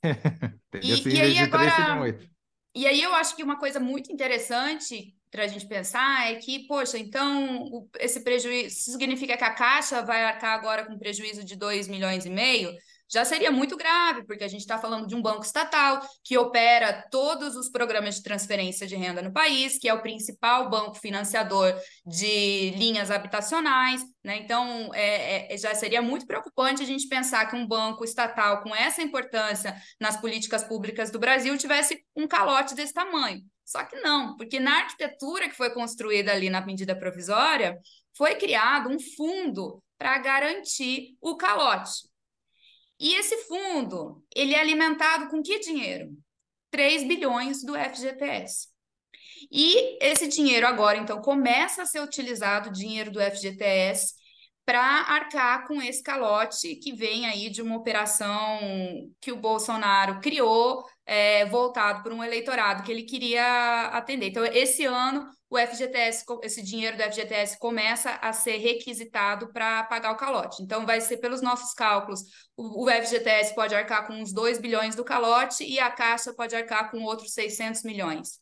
[0.83, 2.31] e, e aí agora...
[2.75, 6.67] E aí eu acho que uma coisa muito interessante para a gente pensar é que,
[6.67, 11.57] poxa, então o, esse prejuízo significa que a Caixa vai arcar agora com prejuízo de
[11.57, 12.71] 2 milhões e meio?
[13.13, 17.07] Já seria muito grave, porque a gente está falando de um banco estatal que opera
[17.11, 21.79] todos os programas de transferência de renda no país, que é o principal banco financiador
[22.07, 24.03] de linhas habitacionais.
[24.25, 24.39] Né?
[24.39, 28.75] Então, é, é, já seria muito preocupante a gente pensar que um banco estatal com
[28.75, 33.43] essa importância nas políticas públicas do Brasil tivesse um calote desse tamanho.
[33.63, 37.79] Só que não, porque na arquitetura que foi construída ali na medida provisória,
[38.17, 42.12] foi criado um fundo para garantir o calote.
[43.03, 46.17] E esse fundo, ele é alimentado com que dinheiro?
[46.71, 48.69] 3 bilhões do FGTS.
[49.51, 54.15] E esse dinheiro agora, então, começa a ser utilizado, o dinheiro do FGTS,
[54.65, 58.61] para arcar com esse calote que vem aí de uma operação
[59.21, 64.29] que o Bolsonaro criou, é, voltado para um eleitorado que ele queria atender.
[64.29, 70.13] Então, esse ano, o FGTS, esse dinheiro do FGTS começa a ser requisitado para pagar
[70.13, 70.63] o calote.
[70.63, 72.23] Então, vai ser pelos nossos cálculos,
[72.57, 76.91] o, FGTS pode arcar com uns 2 bilhões do calote e a Caixa pode arcar
[76.91, 78.41] com outros 600 milhões.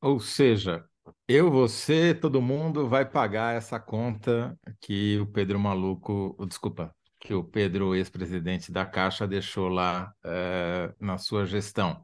[0.00, 0.84] Ou seja,
[1.28, 7.44] eu, você, todo mundo vai pagar essa conta que o Pedro Maluco, desculpa, que o
[7.44, 12.02] Pedro, ex-presidente da Caixa, deixou lá é, na sua gestão.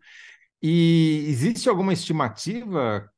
[0.62, 3.10] E existe alguma estimativa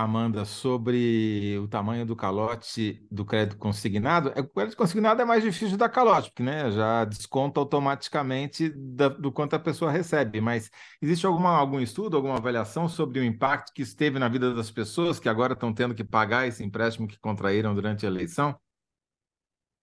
[0.00, 4.32] Amanda, sobre o tamanho do calote do crédito consignado.
[4.36, 9.08] É, o crédito consignado é mais difícil dar calote, porque né, já desconta automaticamente da,
[9.08, 10.40] do quanto a pessoa recebe.
[10.40, 10.70] Mas
[11.02, 15.18] existe alguma, algum estudo, alguma avaliação sobre o impacto que esteve na vida das pessoas
[15.18, 18.56] que agora estão tendo que pagar esse empréstimo que contraíram durante a eleição?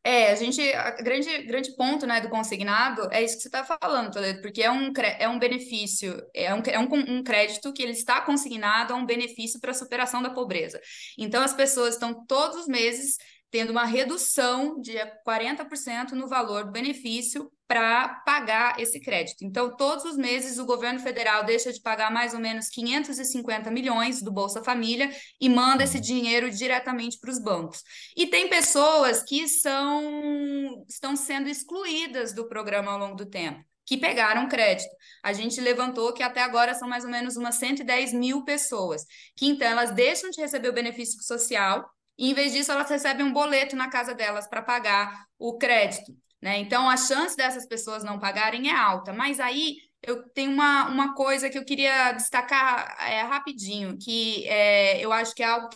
[0.06, 3.65] É, a gente, a grande, grande ponto, né, do consignado é isso que você está
[3.65, 7.82] falando, Toledo, porque é um, é um benefício, é um, é um, um crédito que
[7.82, 10.80] ele está consignado a um benefício para a superação da pobreza.
[11.18, 13.18] Então, as pessoas estão todos os meses
[13.50, 14.94] tendo uma redução de
[15.28, 19.43] 40% no valor do benefício para pagar esse crédito.
[19.43, 24.21] Então, todos os meses, o governo federal deixa de pagar mais ou menos 550 milhões
[24.21, 25.10] do Bolsa Família
[25.41, 27.82] e manda esse dinheiro diretamente para os bancos.
[28.15, 33.97] E tem pessoas que são, estão sendo excluídas do programa ao longo do tempo que
[33.97, 34.89] pegaram crédito.
[35.23, 39.45] A gente levantou que até agora são mais ou menos umas 110 mil pessoas, que
[39.45, 43.34] então elas deixam de receber o benefício social e, em vez disso, elas recebem um
[43.34, 46.13] boleto na casa delas para pagar o crédito.
[46.41, 46.60] Né?
[46.60, 49.13] Então, a chance dessas pessoas não pagarem é alta.
[49.13, 55.04] Mas aí eu tenho uma, uma coisa que eu queria destacar é, rapidinho, que é,
[55.04, 55.69] eu acho que é algo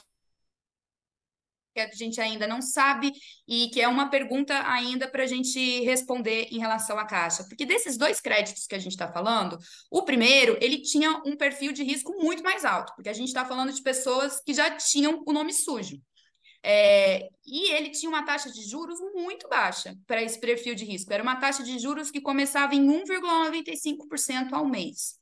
[1.74, 3.12] que a gente ainda não sabe
[3.48, 7.44] e que é uma pergunta ainda para a gente responder em relação à Caixa.
[7.48, 9.58] Porque desses dois créditos que a gente está falando,
[9.90, 13.46] o primeiro, ele tinha um perfil de risco muito mais alto, porque a gente está
[13.46, 16.00] falando de pessoas que já tinham o nome sujo.
[16.64, 21.12] É, e ele tinha uma taxa de juros muito baixa para esse perfil de risco.
[21.12, 25.18] Era uma taxa de juros que começava em 1,95% ao mês.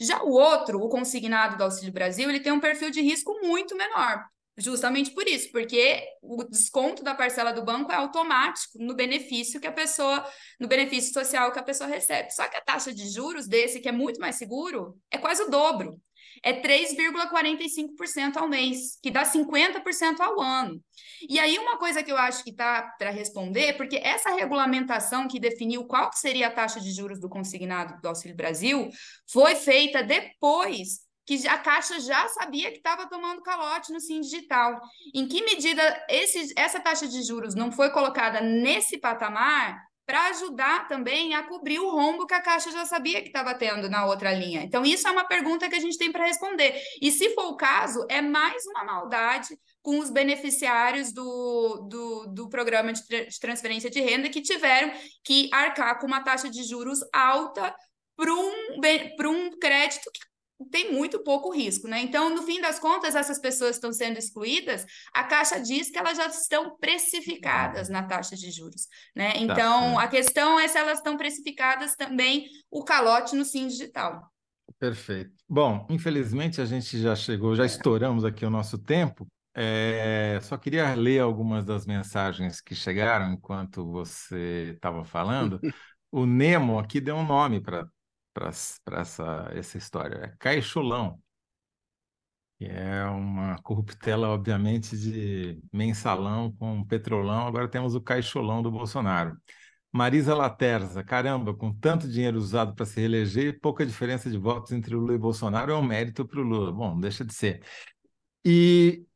[0.00, 3.76] Já o outro, o consignado do Auxílio Brasil, ele tem um perfil de risco muito
[3.76, 4.24] menor.
[4.56, 9.66] Justamente por isso, porque o desconto da parcela do banco é automático no benefício que
[9.66, 10.24] a pessoa,
[10.60, 12.30] no benefício social que a pessoa recebe.
[12.30, 15.50] Só que a taxa de juros desse, que é muito mais seguro, é quase o
[15.50, 16.00] dobro.
[16.44, 20.78] É 3,45% ao mês, que dá 50% ao ano.
[21.28, 25.40] E aí, uma coisa que eu acho que está para responder, porque essa regulamentação que
[25.40, 28.90] definiu qual seria a taxa de juros do consignado do Auxílio Brasil
[29.26, 34.78] foi feita depois que a Caixa já sabia que estava tomando calote no Sim Digital.
[35.14, 40.86] Em que medida esse, essa taxa de juros não foi colocada nesse patamar para ajudar
[40.88, 44.32] também a cobrir o rombo que a Caixa já sabia que estava tendo na outra
[44.32, 44.62] linha?
[44.62, 46.80] Então, isso é uma pergunta que a gente tem para responder.
[47.00, 52.48] E se for o caso, é mais uma maldade com os beneficiários do, do, do
[52.48, 57.00] programa de, de transferência de renda que tiveram que arcar com uma taxa de juros
[57.12, 57.74] alta
[58.16, 58.52] para um,
[59.26, 60.20] um crédito que
[60.70, 62.00] tem muito pouco risco, né?
[62.00, 66.16] Então, no fim das contas, essas pessoas estão sendo excluídas, a Caixa diz que elas
[66.16, 69.32] já estão precificadas na taxa de juros, né?
[69.32, 73.66] Tá então, tá a questão é se elas estão precificadas também o calote no Sim
[73.68, 74.22] Digital.
[74.78, 75.32] Perfeito.
[75.48, 79.26] Bom, infelizmente a gente já chegou, já estouramos aqui o nosso tempo.
[79.56, 85.60] É, só queria ler algumas das mensagens que chegaram enquanto você estava falando.
[86.16, 87.88] O Nemo aqui deu um nome para
[88.34, 88.48] para
[89.00, 90.16] essa, essa história.
[90.16, 91.22] É Caixolão,
[92.58, 97.46] que é uma corruptela, obviamente, de mensalão com petrolão.
[97.46, 99.36] Agora temos o caixolão do Bolsonaro.
[99.92, 104.94] Marisa Laterza, caramba, com tanto dinheiro usado para se reeleger, pouca diferença de votos entre
[104.94, 106.72] Lula e Bolsonaro é um mérito para o Lula.
[106.72, 107.62] Bom, deixa de ser.
[108.44, 109.06] E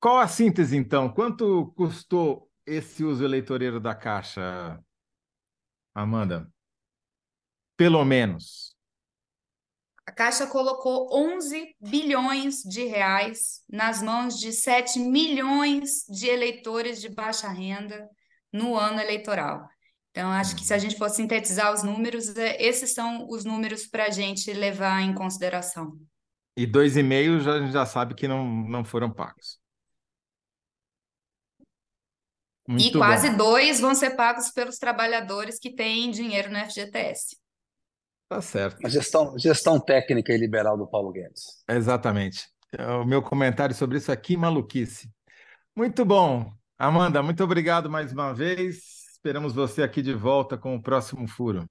[0.00, 1.08] qual a síntese, então?
[1.08, 4.80] Quanto custou esse uso eleitoreiro da Caixa,
[5.94, 6.53] Amanda?
[7.76, 8.74] Pelo menos?
[10.06, 17.08] A Caixa colocou 11 bilhões de reais nas mãos de 7 milhões de eleitores de
[17.08, 18.08] baixa renda
[18.52, 19.66] no ano eleitoral.
[20.10, 23.86] Então, acho que se a gente for sintetizar os números, é, esses são os números
[23.86, 25.98] para a gente levar em consideração.
[26.56, 29.58] E dois e meio já, a gente já sabe que não, não foram pagos.
[32.68, 33.36] Muito e quase bom.
[33.38, 37.36] dois vão ser pagos pelos trabalhadores que têm dinheiro no FGTS.
[38.28, 38.84] Tá certo.
[38.84, 41.62] A gestão, gestão técnica e liberal do Paulo Guedes.
[41.68, 42.48] Exatamente.
[43.00, 45.08] O meu comentário sobre isso aqui, maluquice.
[45.76, 46.50] Muito bom.
[46.78, 49.04] Amanda, muito obrigado mais uma vez.
[49.12, 51.66] Esperamos você aqui de volta com o próximo furo.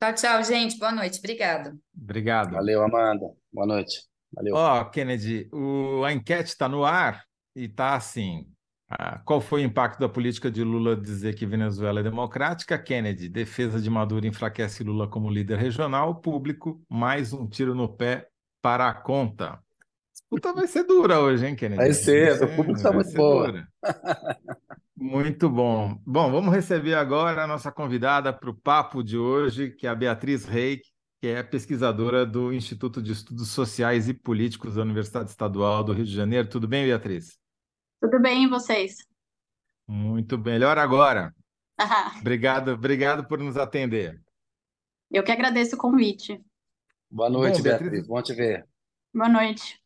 [0.00, 0.78] Tchau, tchau, gente.
[0.78, 1.18] Boa noite.
[1.18, 1.78] Obrigado.
[1.96, 2.52] Obrigado.
[2.52, 3.26] Valeu, Amanda.
[3.52, 4.02] Boa noite.
[4.32, 4.54] Valeu.
[4.54, 8.46] Ó, oh, Kennedy, o, a enquete está no ar e está assim:
[8.88, 12.78] ah, qual foi o impacto da política de Lula dizer que Venezuela é democrática?
[12.78, 16.20] Kennedy, defesa de Maduro enfraquece Lula como líder regional.
[16.20, 18.28] Público, mais um tiro no pé
[18.62, 19.58] para a conta.
[20.12, 21.82] Disputa vai ser dura hoje, hein, Kennedy?
[21.82, 23.46] Vai ser, o público está muito bom.
[24.98, 26.00] Muito bom.
[26.06, 29.94] Bom, vamos receber agora a nossa convidada para o papo de hoje, que é a
[29.94, 30.82] Beatriz Reik,
[31.20, 36.06] que é pesquisadora do Instituto de Estudos Sociais e Políticos da Universidade Estadual do Rio
[36.06, 36.48] de Janeiro.
[36.48, 37.38] Tudo bem, Beatriz?
[38.00, 38.96] Tudo bem, e vocês?
[39.86, 41.34] Muito melhor agora.
[42.20, 44.20] Obrigado, obrigado por nos atender.
[45.10, 46.40] Eu que agradeço o convite.
[47.10, 47.90] Boa noite, Bom, Beatriz.
[47.90, 48.06] Beatriz.
[48.08, 48.66] Bom te ver.
[49.14, 49.80] Boa noite.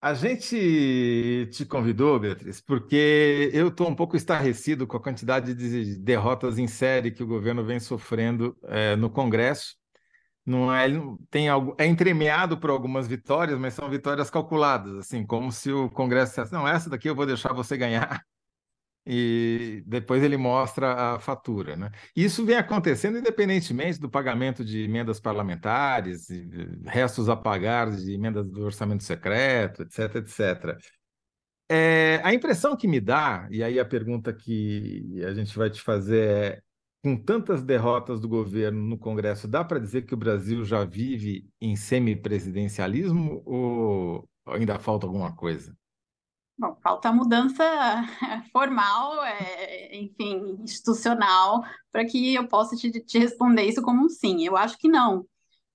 [0.00, 5.96] A gente te convidou, Beatriz, porque eu estou um pouco estarrecido com a quantidade de
[5.96, 9.76] derrotas em série que o governo vem sofrendo é, no Congresso
[10.44, 10.86] não é,
[11.30, 15.88] tem algo, é entremeado por algumas vitórias, mas são vitórias calculadas, assim, como se o
[15.90, 18.24] Congresso dissesse, não, essa daqui eu vou deixar você ganhar,
[19.06, 21.90] e depois ele mostra a fatura, né?
[22.14, 26.28] Isso vem acontecendo independentemente do pagamento de emendas parlamentares,
[26.86, 30.78] restos a pagar de emendas do orçamento secreto, etc, etc.
[31.68, 35.80] É, a impressão que me dá, e aí a pergunta que a gente vai te
[35.80, 36.62] fazer é
[37.02, 41.48] com tantas derrotas do governo no Congresso, dá para dizer que o Brasil já vive
[41.60, 45.76] em semipresidencialismo ou ainda falta alguma coisa?
[46.56, 47.64] Bom, falta mudança
[48.52, 54.44] formal, é, enfim, institucional, para que eu possa te, te responder isso como um sim.
[54.44, 55.26] Eu acho que não.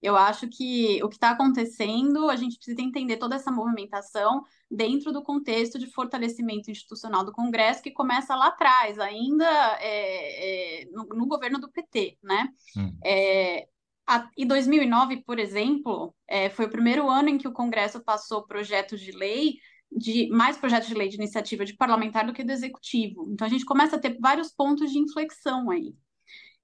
[0.01, 5.11] Eu acho que o que está acontecendo, a gente precisa entender toda essa movimentação dentro
[5.11, 9.45] do contexto de fortalecimento institucional do Congresso, que começa lá atrás, ainda
[9.79, 12.49] é, é, no, no, governo do PT, né?
[12.77, 12.95] Hum.
[13.03, 13.67] É,
[14.05, 18.45] a, e 2009, por exemplo, é, foi o primeiro ano em que o Congresso passou
[18.45, 19.55] projetos de lei
[19.91, 23.27] de mais projetos de lei de iniciativa de parlamentar do que do executivo.
[23.31, 25.95] Então a gente começa a ter vários pontos de inflexão aí.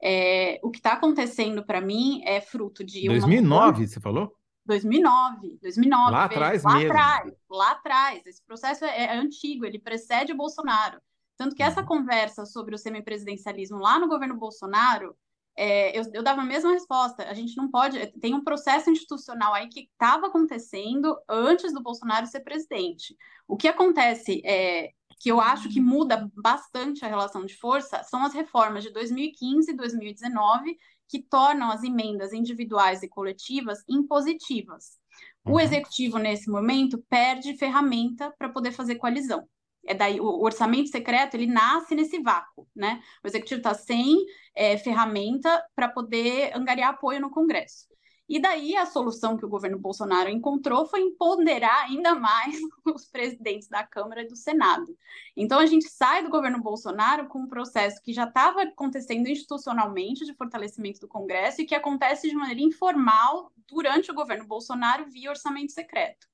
[0.06, 4.36] É, o que está acontecendo para mim é fruto de 2009, você falou?
[4.66, 6.12] 2009, 2009.
[6.12, 6.92] Lá atrás lá mesmo.
[6.92, 8.26] atrás, lá atrás.
[8.26, 11.00] Esse processo é, é antigo, ele precede o Bolsonaro.
[11.38, 11.88] Tanto que essa Uhum.
[11.88, 15.16] conversa sobre o semipresidencialismo lá no governo Bolsonaro,
[15.56, 17.24] é, eu, eu dava a mesma resposta.
[17.30, 18.06] A gente não pode.
[18.20, 23.16] Tem um processo institucional aí que estava acontecendo antes do Bolsonaro ser presidente.
[23.48, 24.92] O que acontece é
[25.24, 29.72] que eu acho que muda bastante a relação de força são as reformas de 2015
[29.72, 35.00] e 2019 que tornam as emendas individuais e coletivas impositivas.
[35.48, 35.60] O Uhum.
[35.62, 39.48] executivo, nesse momento, perde ferramenta para poder fazer coalizão.
[39.86, 43.02] É daí o o orçamento secreto ele nasce nesse vácuo, né?
[43.24, 44.18] O executivo está sem
[44.54, 47.88] é, ferramenta para poder angariar apoio no Congresso.
[48.28, 52.56] E daí a solução que o governo Bolsonaro encontrou foi empoderar ainda mais
[52.86, 54.98] os presidentes da Câmara e do Senado.
[55.36, 60.26] Então a gente sai do governo Bolsonaro com um processo que já estava acontecendo institucionalmente
[60.26, 65.30] de fortalecimento do Congresso e que acontece de maneira informal durante o governo Bolsonaro via
[65.30, 66.28] orçamento secreto.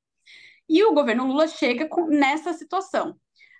[0.67, 3.19] E o governo Lula chega com, nessa situação.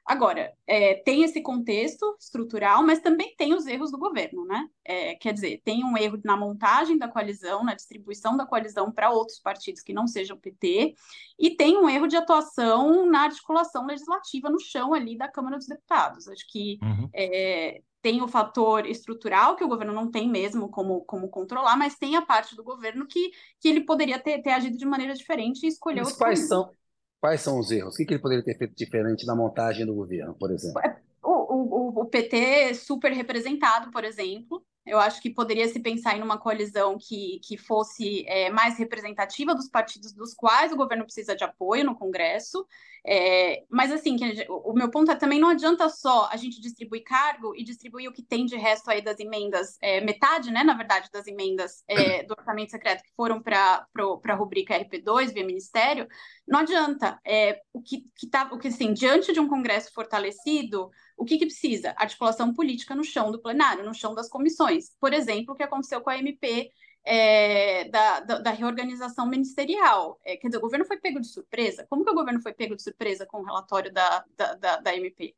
[0.10, 4.68] Agora, é, tem esse contexto estrutural, mas também tem os erros do governo, né?
[4.84, 9.12] É, quer dizer, tem um erro na montagem da coalizão, na distribuição da coalizão para
[9.12, 10.95] outros partidos que não sejam PT,
[11.38, 15.68] e tem um erro de atuação na articulação legislativa no chão ali da Câmara dos
[15.68, 16.28] Deputados.
[16.28, 17.07] Acho que Uhum.
[17.14, 21.95] é, tem o fator estrutural, que o governo não tem mesmo como, como controlar, mas
[21.95, 23.30] tem a parte do governo que,
[23.60, 26.74] que ele poderia ter, ter agido de maneira diferente e escolher Mas quais são,
[27.22, 27.94] quais são os erros?
[27.94, 30.82] O que, ele poderia ter feito diferente na montagem do governo, por exemplo?
[31.22, 34.64] O, o, o PT super representado, por exemplo.
[34.90, 39.54] Eu acho que poderia se pensar em uma coalizão que, que fosse é, mais representativa
[39.56, 42.66] dos partidos dos quais o governo precisa de apoio no Congresso.
[43.06, 47.04] É, mas, assim, gente- o meu ponto é também não adianta só a gente distribuir
[47.04, 50.74] cargo e distribuir o que tem de resto aí das emendas, é, metade, né, na
[50.74, 53.88] verdade, das emendas é, do orçamento secreto que foram para
[54.28, 56.08] a rubrica RP2 via Ministério.
[56.48, 57.20] Não adianta.
[57.26, 60.90] É, o que, que tá, o que assim, diante de um Congresso fortalecido,
[61.20, 61.94] o que, que precisa?
[61.98, 64.96] Articulação política no chão do plenário, no chão das comissões.
[65.00, 66.72] Por exemplo, o que aconteceu com a MP
[67.04, 70.20] é, da, da, da reorganização ministerial.
[70.24, 71.86] É, quer dizer, o governo foi pego de surpresa?
[71.90, 74.96] Como que o governo foi pego de surpresa com o relatório da, da, da, da
[74.96, 75.36] MP?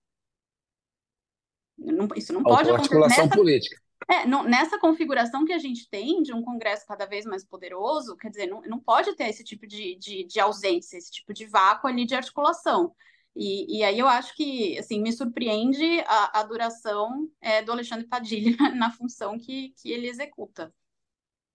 [1.77, 3.81] Não- isso não pode acontecer Articulação nessa política.
[4.07, 8.15] é, não- nessa configuração que a gente tem de um Congresso cada vez mais poderoso,
[8.17, 11.45] quer dizer, não, não pode ter esse tipo de, de, de ausência, esse tipo de
[11.45, 12.93] vácuo ali de articulação.
[13.35, 18.07] E, e aí eu acho que, assim, me surpreende a, a duração é, do Alexandre
[18.07, 20.73] Padilha na função que, que ele executa.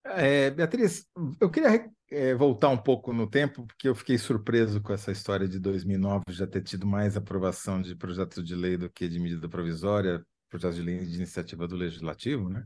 [0.05, 1.05] É, Beatriz,
[1.41, 5.49] eu queria é, voltar um pouco no tempo, porque eu fiquei surpreso com essa história
[5.49, 9.49] de 2009 já ter tido mais aprovação de projeto de lei do que de medida
[9.49, 12.65] provisória, projeto de lei de iniciativa do Legislativo, né?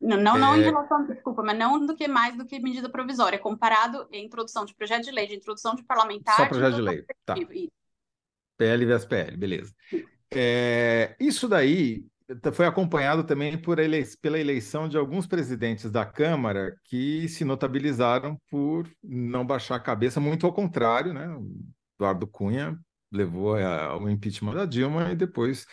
[0.00, 0.64] Não, não, não em É.
[0.66, 4.74] relação, desculpa, mas não do que mais do que medida provisória, comparado em introdução de
[4.74, 7.34] projeto de lei, de introdução de parlamentar, Só de projeto de introdução lei, tá.
[7.54, 7.85] Isso.
[8.56, 9.72] PL vs PL, beleza.
[10.32, 12.04] É, isso daí
[12.52, 18.36] foi acompanhado também por elei pela eleição de alguns presidentes da Câmara que se notabilizaram
[18.50, 21.28] por não baixar a cabeça, muito ao contrário, né?
[21.98, 22.78] Eduardo Cunha
[23.12, 25.66] levou ao impeachment da Dilma e depois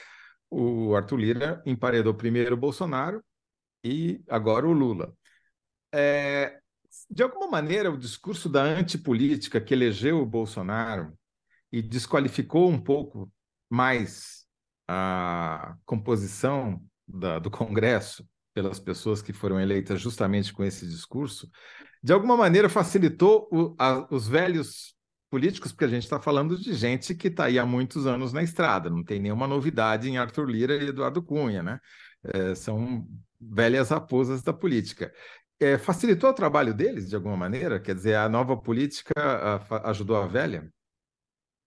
[0.50, 3.24] o Arthur Lira emparedou primeiro o Bolsonaro
[3.84, 5.14] e agora o Lula.
[5.92, 6.60] É,
[7.10, 11.18] de alguma maneira, o discurso da antipolítica que elegeu o Bolsonaro
[11.74, 13.32] e desqualificou um pouco
[13.67, 14.45] mais
[14.88, 21.49] a composição da, do Congresso pelas pessoas que foram eleitas justamente com esse discurso,
[22.03, 24.95] de alguma maneira facilitou o, a, os velhos
[25.32, 28.43] políticos, porque a gente está falando de gente que está aí há muitos anos na
[28.43, 31.80] estrada, não tem nenhuma novidade em Arthur Lira e Eduardo Cunha, né?
[32.24, 33.07] É, são
[33.41, 35.11] velhas raposas da política.
[35.59, 37.80] É, facilitou o trabalho deles, de alguma maneira?
[37.80, 40.71] Quer dizer, a nova política a, ajudou a velha?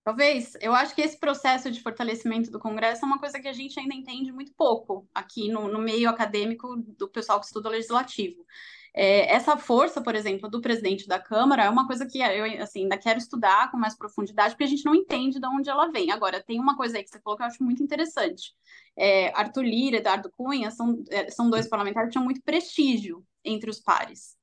[0.07, 0.57] Talvez.
[0.61, 3.81] Eu acho que esse processo de fortalecimento do Congresso é uma coisa que a gente
[3.81, 8.47] ainda entende muito pouco aqui no, no meio acadêmico do pessoal que estuda legislativo.
[8.95, 12.85] É, essa força, por exemplo, do presidente da Câmara é uma coisa que eu assim,
[12.85, 16.13] ainda quero estudar com mais profundidade, porque a gente não entende de onde ela vem.
[16.13, 18.55] Agora, tem uma coisa aí que você falou que eu acho muito interessante.
[18.97, 23.27] É, Arthur Lira e Eduardo Cunha são, é, são dois parlamentares que tinham muito prestígio
[23.45, 24.37] entre os pares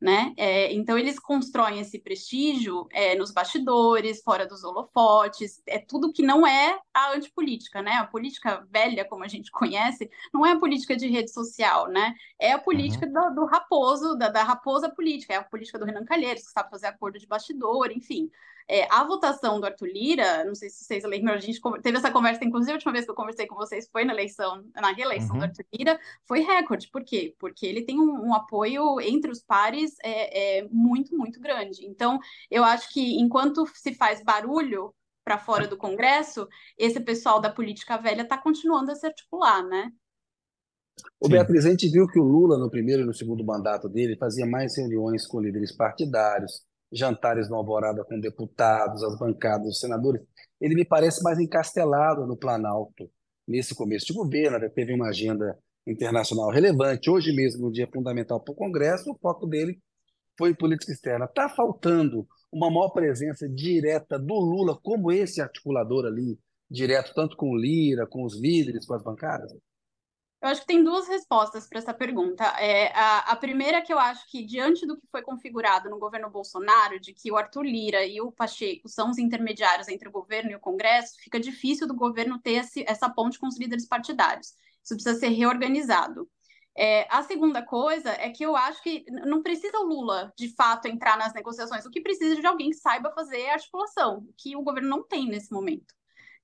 [0.00, 0.34] né?
[0.36, 6.22] É, então eles constroem esse prestígio é, nos bastidores, fora dos holofotes, é tudo que
[6.22, 7.92] não é a antipolítica, né?
[7.92, 12.14] A política velha, como a gente conhece, não é a política de rede social, né?
[12.38, 13.12] É a política uhum.
[13.12, 16.70] do, do, raposo, da, da, raposa política, é a política do Renan Calheiros, que sabe
[16.70, 18.30] fazer acordo de bastidor, enfim.
[18.66, 22.10] É, a votação do Arthur Lira, não sei se vocês lembram, a gente teve essa
[22.10, 25.32] conversa, inclusive a última vez que eu conversei com vocês foi na eleição, na reeleição
[25.32, 25.40] uhum.
[25.40, 26.88] do Arthur Lira, foi recorde.
[26.90, 27.34] Por quê?
[27.38, 31.84] Porque ele tem um, um apoio entre os pares é, é muito, muito grande.
[31.84, 32.18] Então,
[32.50, 34.94] eu acho que enquanto se faz barulho
[35.24, 36.48] para fora do Congresso,
[36.78, 39.90] esse pessoal da política velha está continuando a se articular, né?
[41.18, 44.16] O Beatriz, a gente viu que o Lula, no primeiro e no segundo mandato dele,
[44.16, 46.62] fazia mais reuniões com líderes partidários,
[46.92, 50.22] jantares no Alvorada com deputados, as bancadas, os senadores.
[50.60, 53.10] Ele me parece mais encastelado no Planalto
[53.46, 57.10] nesse começo de governo, teve uma agenda internacional relevante.
[57.10, 59.78] Hoje mesmo, no dia fundamental para o Congresso, o foco dele
[60.38, 61.26] foi em política externa.
[61.26, 66.38] Está faltando uma maior presença direta do Lula como esse articulador ali,
[66.70, 69.52] direto tanto com o Lira, com os líderes, com as bancadas?
[70.44, 72.44] Eu acho que tem duas respostas para essa pergunta.
[72.60, 75.98] É, a, a, primeira é que eu acho que, diante do que foi configurado no
[75.98, 80.12] governo Bolsonaro, de que o Arthur Lira e o Pacheco são os intermediários entre o
[80.12, 83.88] governo e o Congresso, fica difícil do governo ter esse, essa ponte com os líderes
[83.88, 84.48] partidários.
[84.84, 86.28] Isso precisa ser reorganizado.
[86.76, 90.88] É, a segunda coisa é que eu acho que não precisa o Lula, de fato,
[90.88, 91.86] entrar nas negociações.
[91.86, 95.02] O que precisa é de alguém que saiba fazer a articulação, que o governo não
[95.02, 95.94] tem nesse momento.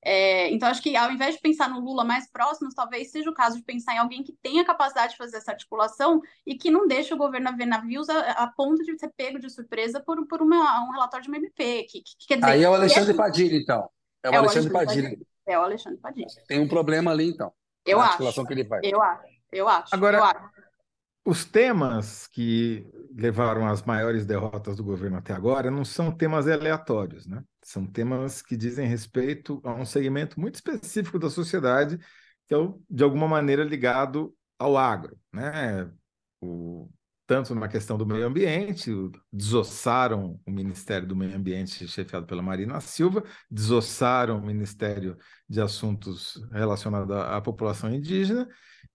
[0.02, 3.34] É, então, acho que ao invés de pensar no Lula mais próximo, talvez seja o
[3.34, 6.86] caso de pensar em alguém que tenha capacidade de fazer essa articulação e que não
[6.86, 10.26] deixe o governo a ver navios a, a ponto de ser pego de surpresa por,
[10.26, 11.84] por uma, um relatório de uma MP.
[11.84, 13.16] Que, que, quer dizer, Aí é o Alexandre é...
[13.16, 13.90] Padilha, então.
[14.22, 15.10] É o, é Alexandre, Alexandre Padilha.
[15.10, 15.26] Padilha.
[15.46, 16.26] É o Alexandre Padilha.
[16.48, 17.52] Tem um problema ali, então.
[17.84, 18.46] Eu acho.
[18.46, 18.82] Que ele faz.
[18.84, 19.22] Eu acho.
[19.52, 19.94] Eu acho.
[19.94, 20.59] Agora, eu acho.
[21.24, 27.26] Os temas que levaram às maiores derrotas do governo até agora não são temas aleatórios,
[27.26, 27.44] né?
[27.62, 31.98] São temas que dizem respeito a um segmento muito específico da sociedade,
[32.46, 32.58] que é,
[32.88, 35.16] de alguma maneira, ligado ao agro.
[35.32, 35.90] Né?
[36.40, 36.88] O,
[37.26, 38.90] tanto na questão do meio ambiente,
[39.32, 45.16] desossaram o Ministério do Meio Ambiente, chefiado pela Marina Silva, desossaram o Ministério
[45.48, 48.48] de Assuntos relacionados à população indígena,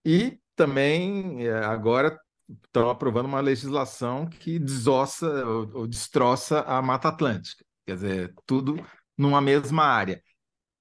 [0.03, 2.19] e também é, agora
[2.65, 8.83] estão aprovando uma legislação que desossa ou, ou destroça a Mata Atlântica quer dizer, tudo
[9.17, 10.21] numa mesma área.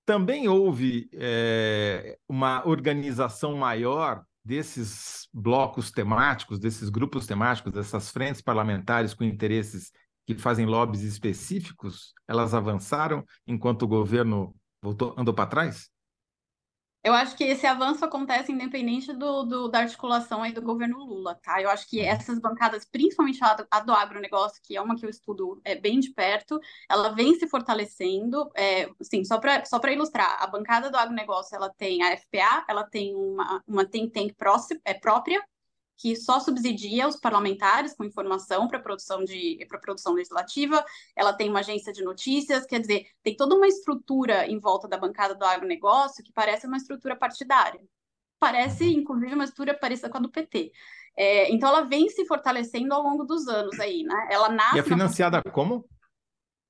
[0.07, 9.15] Também houve é, uma organização maior desses blocos temáticos, desses grupos temáticos, dessas frentes parlamentares
[9.15, 9.91] com interesses
[10.27, 15.91] que fazem lobbies específicos, elas avançaram enquanto o governo voltou, andou para trás?
[17.05, 21.35] Eu acho que esse avanço acontece independente do, do, da articulação aí do governo Lula,
[21.35, 21.61] tá?
[21.61, 25.05] Eu acho que essas bancadas, principalmente a do, a do agronegócio, que é uma que
[25.05, 26.59] eu estudo é, bem de perto,
[26.91, 28.51] ela vem se fortalecendo.
[28.57, 32.85] É, assim, só para só ilustrar, a bancada do agronegócio ela tem a FPA, ela
[32.85, 35.45] tem uma, uma think tank próxima, é, própria,
[35.97, 40.85] que só subsidia os parlamentares com informação para produção de para produção legislativa.
[41.17, 44.99] Ela tem uma agência de notícias, quer dizer, tem toda uma estrutura em volta da
[44.99, 47.81] bancada do agronegócio que parece uma estrutura partidária.
[48.39, 48.91] Parece, uhum.
[48.91, 50.73] inclusive, uma estrutura parecida com a do PT.
[51.17, 54.29] É, então, ela vem se fortalecendo ao longo dos anos aí, né?
[54.31, 54.77] Ela nasce.
[54.77, 55.51] E é financiada na...
[55.51, 55.89] como?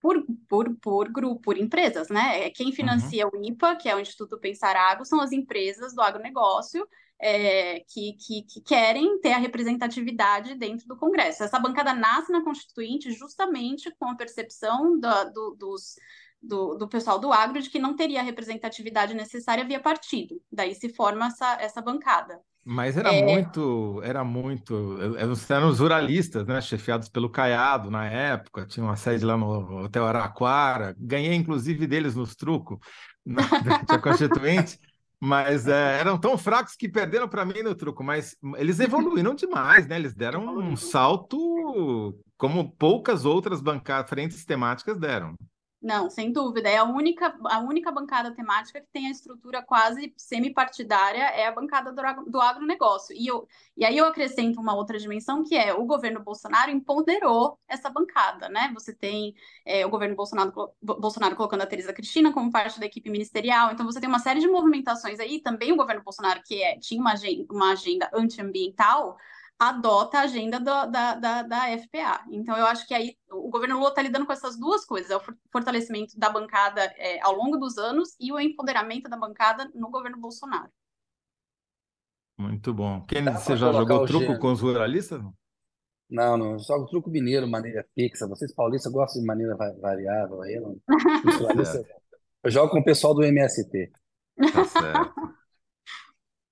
[0.00, 2.44] Por, por, por grupo, por empresas, né?
[2.44, 3.40] É, quem financia uhum.
[3.40, 6.86] o IPA, que é o Instituto Pensar Agro, são as empresas do agronegócio
[7.20, 11.44] é, que, que, que, querem ter a representatividade dentro do Congresso.
[11.44, 15.94] Essa bancada nasce na Constituinte justamente com a percepção da, do, dos,
[16.42, 20.40] do, do, pessoal do agro de que não teria a representatividade necessária via partido.
[20.52, 22.40] Daí se forma essa, essa bancada.
[22.64, 23.22] Mas era é...
[23.22, 24.98] muito, era muito.
[25.50, 26.62] Eram os ruralistas, né?
[26.62, 30.96] Chefiados pelo Caiado na época, tinha uma sede lá no Hotel Araquara.
[30.98, 32.78] Ganhei, inclusive, deles nos trucos,
[33.24, 33.42] na,
[33.86, 34.78] a Constituinte.
[35.24, 39.86] Mas é, eram tão fracos que perderam para mim no truco, mas eles evoluíram demais,
[39.86, 39.96] né?
[39.96, 45.34] Eles deram um salto como poucas outras bancadas, frentes temáticas deram.
[45.85, 46.66] Não, sem dúvida.
[46.66, 51.53] É a única, a única bancada temática que tem a estrutura quase semi-partidária é a
[51.53, 53.14] bancada do, do agronegócio.
[53.14, 57.59] E, eu, e aí eu acrescento uma outra dimensão, que é o governo Bolsonaro empoderou
[57.68, 58.70] essa bancada, né?
[58.72, 59.35] Você tem
[59.66, 63.85] é, o governo Bolsonaro, Bolsonaro colocando a Teresa Cristina como parte da equipe ministerial, então
[63.85, 67.12] você tem uma série de movimentações aí, também o governo Bolsonaro, que é, tinha uma
[67.12, 69.18] agenda, uma agenda antiambiental,
[69.59, 72.24] adota a agenda do, da, da, da FPA.
[72.30, 75.16] Então, eu acho que aí o governo Lula está lidando com essas duas coisas: é
[75.16, 79.90] o fortalecimento da bancada é, ao longo dos anos e o empoderamento da bancada no
[79.90, 80.70] governo Bolsonaro.
[82.36, 83.05] Muito bom.
[83.07, 84.40] Kennedy, você já jogou truco gênero.
[84.40, 85.22] com os ruralistas?
[86.11, 88.26] Não, não, só o truco mineiro, maneira fixa.
[88.28, 90.76] Vocês paulistas gostam de maneira variável aí, não?
[92.42, 93.90] eu jogo com o pessoal do MST.
[94.52, 95.14] Tá certo.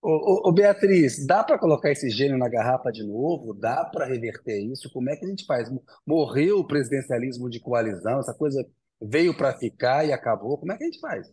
[0.05, 3.55] Ô, ô, Beatriz, dá para colocar esse gênio na garrafa de novo?
[3.55, 4.90] Dá para reverter isso?
[4.92, 5.70] Como é que a gente faz?
[6.05, 8.68] Morreu o presidencialismo de coalizão, essa coisa
[9.00, 10.59] veio para ficar e acabou.
[10.59, 11.32] Como é que a gente faz?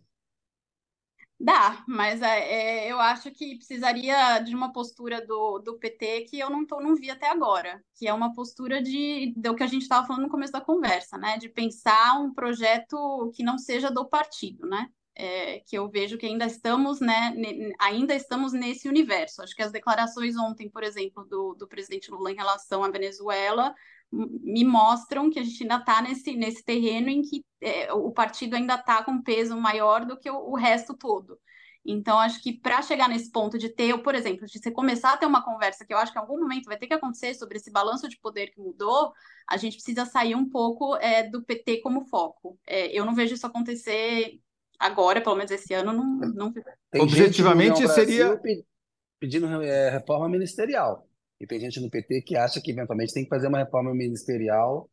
[1.42, 6.38] Dá, mas é, é, eu acho que precisaria de uma postura do, do PT que
[6.38, 9.68] eu não, tô, não vi até agora, que é uma postura de do que a
[9.68, 11.38] gente estava falando no começo da conversa, né?
[11.38, 14.90] De pensar um projeto que não seja do partido, né?
[15.22, 17.36] É, que eu vejo que ainda estamos, né,
[17.78, 19.42] ainda estamos nesse universo.
[19.42, 23.76] Acho que as declarações ontem, por exemplo, do, do presidente Lula em relação à Venezuela
[24.12, 28.56] me mostram que a gente ainda está nesse, nesse terreno em que é, o partido
[28.56, 31.38] ainda está com peso maior do que o, o resto todo.
[31.86, 35.18] Então, acho que para chegar nesse ponto de ter, por exemplo, de você começar a
[35.18, 37.58] ter uma conversa que eu acho que em algum momento vai ter que acontecer sobre
[37.58, 39.12] esse balanço de poder que mudou,
[39.48, 42.58] a gente precisa sair um pouco é, do PT como foco.
[42.66, 44.40] É, eu não vejo isso acontecer
[44.80, 46.54] agora, pelo menos esse ano, não, não...
[46.96, 48.40] Objetivamente seria
[49.20, 51.06] pedindo é, reforma ministerial.
[51.40, 54.90] E tem gente no PT que acha que eventualmente tem que fazer uma reforma ministerial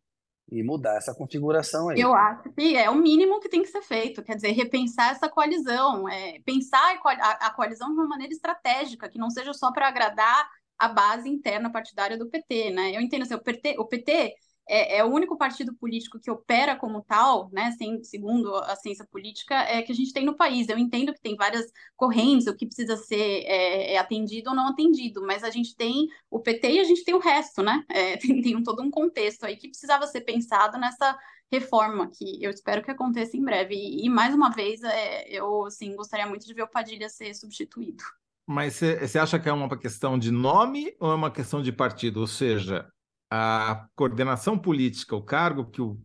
[0.51, 2.01] e mudar essa configuração aí.
[2.01, 5.29] Eu acho que é o mínimo que tem que ser feito, quer dizer, repensar essa
[5.29, 9.89] coalizão, é, pensar a, a coalizão de uma maneira estratégica, que não seja só para
[9.89, 12.95] agradar a base interna partidária do PT, né?
[12.95, 14.35] Eu entendo assim, o PT, o PT
[14.69, 19.07] é, é, o único partido político que opera como tal, né, sem, segundo a ciência
[19.11, 20.69] política, é que a gente tem no país.
[20.69, 24.69] Eu entendo que tem várias correntes, o que precisa ser é, é atendido ou não
[24.69, 27.85] atendido, mas a gente tem o PT e a gente tem o resto, né?
[27.89, 31.17] É, tem, tem um, todo um contexto aí que precisava ser pensado nessa
[31.51, 33.75] reforma, que eu espero que aconteça em breve.
[33.75, 37.35] E, e mais uma vez, é, eu assim, gostaria muito de ver o Padilha ser
[37.35, 38.03] substituído.
[38.49, 42.21] Mas você acha que é uma questão de nome ou é uma questão de partido?
[42.21, 42.89] Ou seja,
[43.31, 46.01] a coordenação política, o cargo que o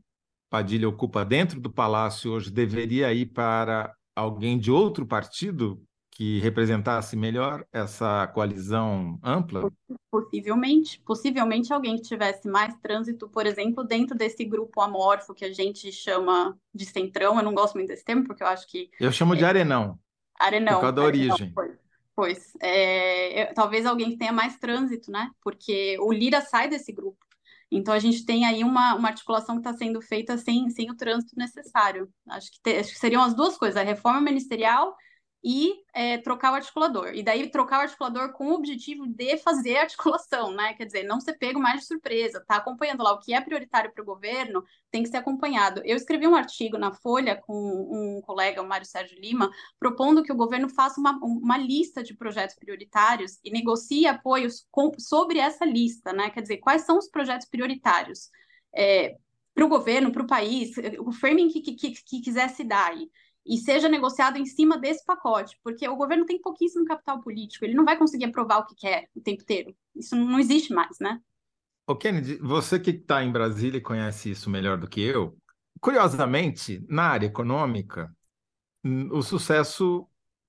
[0.49, 7.15] Padilha ocupa dentro do Palácio hoje, deveria ir para alguém de outro partido que representasse
[7.15, 9.71] melhor essa coalizão ampla?
[10.11, 15.53] Possivelmente, possivelmente alguém que tivesse mais trânsito, por exemplo, dentro desse grupo amorfo que a
[15.53, 17.37] gente chama de centrão.
[17.37, 19.47] Eu não gosto muito desse termo porque eu acho que eu chamo de é...
[19.47, 19.97] arenão.
[20.37, 20.75] Arenão.
[20.75, 21.53] Por causa da arenão, origem.
[22.15, 25.31] Pois, é, talvez alguém que tenha mais trânsito, né?
[25.41, 27.25] Porque o Lira sai desse grupo.
[27.71, 30.95] Então a gente tem aí uma, uma articulação que está sendo feita sem, sem o
[30.95, 32.11] trânsito necessário.
[32.27, 34.93] Acho que, te, acho que seriam as duas coisas, a reforma ministerial
[35.43, 37.13] e é, trocar o articulador.
[37.15, 40.73] E daí trocar o articulador com o objetivo de fazer a articulação, né?
[40.73, 43.91] Quer dizer, não ser pego mais de surpresa, tá acompanhando lá o que é prioritário
[43.91, 45.81] para o governo, tem que ser acompanhado.
[45.83, 50.31] Eu escrevi um artigo na Folha com um colega, o Mário Sérgio Lima, propondo que
[50.31, 55.65] o governo faça uma, uma lista de projetos prioritários e negocie apoios com, sobre essa
[55.65, 56.29] lista, né?
[56.29, 58.29] Quer dizer, quais são os projetos prioritários?
[58.75, 59.17] É,
[59.53, 62.91] para o governo, para o país, o framing que, que, que, que quiser se dar
[62.91, 63.09] aí
[63.45, 67.73] e seja negociado em cima desse pacote, porque o governo tem pouquíssimo capital político, ele
[67.73, 69.75] não vai conseguir aprovar o que quer o tempo inteiro.
[69.95, 71.19] Isso não existe mais, né?
[71.87, 75.35] Ô Kennedy, você que está em Brasília e conhece isso melhor do que eu,
[75.79, 78.15] curiosamente, na área econômica,
[79.11, 80.07] o sucesso,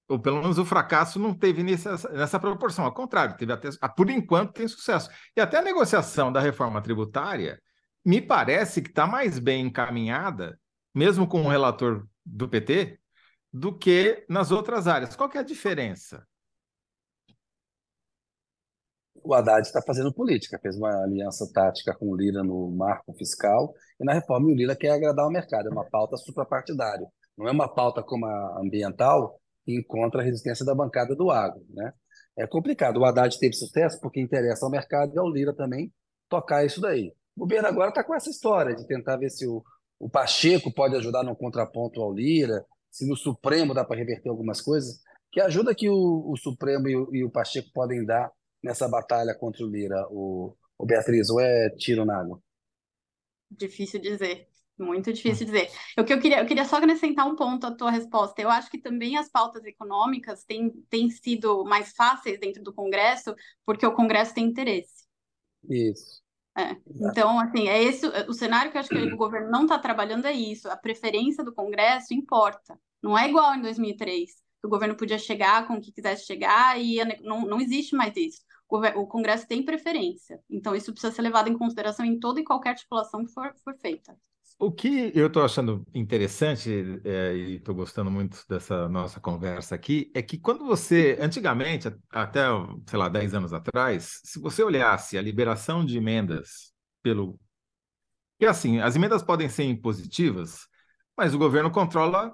[0.09, 2.85] ou pelo menos o fracasso, não teve nessa, nessa proporção.
[2.85, 5.11] Ao contrário, teve até, por enquanto tem sucesso.
[5.37, 7.61] E até a negociação da reforma tributária
[8.05, 10.59] me parece que está mais bem encaminhada,
[10.95, 12.99] mesmo com o relator do PT
[13.53, 15.15] do que nas outras áreas.
[15.15, 16.27] Qual que é a diferença?
[19.15, 23.73] O Haddad está fazendo política, fez uma aliança tática com o Lira no marco fiscal
[24.01, 27.07] e na reforma o Lira quer agradar o mercado, é uma pauta suprapartidária.
[27.37, 31.65] Não é uma pauta como a ambiental que encontra a resistência da bancada do agro.
[31.71, 31.93] Né?
[32.37, 32.99] É complicado.
[32.99, 35.93] O Haddad teve sucesso porque interessa ao mercado e ao Lira também
[36.29, 37.15] tocar isso daí.
[37.37, 39.63] O governo agora está com essa história de tentar ver se o,
[40.03, 44.61] o Pacheco pode ajudar no contraponto ao Lira, se no Supremo dá para reverter algumas
[44.61, 45.01] coisas.
[45.31, 48.29] Que ajuda que o, o Supremo e o, e o, Pacheco podem dar
[48.61, 52.43] nessa batalha contra o Lira, o, o Beatriz, ou é tiro na água?
[53.49, 54.49] Difícil dizer.
[54.77, 55.71] Muito difícil dizer.
[55.97, 58.43] O que eu queria, eu queria só acrescentar um ponto à tua resposta.
[58.43, 63.37] Eu acho que também as pautas econômicas têm, têm sido mais fáceis dentro do Congresso,
[63.65, 65.07] porque o Congresso tem interesse.
[65.71, 66.22] Isso.
[66.57, 66.77] É.
[66.87, 70.27] Então, assim, é esse o cenário que eu acho que o governo não está trabalhando
[70.27, 70.69] é isso.
[70.69, 72.79] A preferência do Congresso importa.
[73.03, 74.31] Não é igual em 2003,
[74.61, 78.17] que o governo podia chegar com o que quisesse chegar e não, não existe mais
[78.17, 78.43] isso.
[78.69, 80.41] O Congresso tem preferência.
[80.49, 83.77] Então, isso precisa ser levado em consideração em toda e qualquer articulação que for, for
[83.77, 84.17] feita.
[84.65, 86.71] O que eu estou achando interessante,
[87.05, 92.43] é, e estou gostando muito dessa nossa conversa aqui, é que quando você, antigamente, até,
[92.87, 97.41] sei lá, 10 anos atrás, se você olhasse a liberação de emendas pelo.
[98.39, 100.69] E assim, as emendas podem ser impositivas,
[101.17, 102.33] mas o governo controla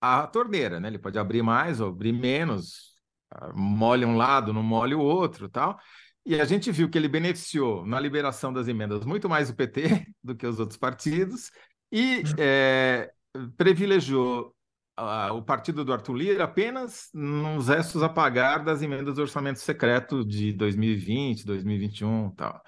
[0.00, 0.88] a torneira, né?
[0.88, 2.96] Ele pode abrir mais ou abrir menos,
[3.30, 5.78] ah, molha um lado, não molha o outro tal.
[6.26, 10.06] E a gente viu que ele beneficiou na liberação das emendas muito mais o PT
[10.22, 11.50] do que os outros partidos
[11.92, 13.12] e é,
[13.56, 14.54] privilegiou
[15.32, 20.24] o partido do Arthur Lira apenas nos restos a pagar das emendas do orçamento secreto
[20.24, 22.62] de 2020, 2021 e tal.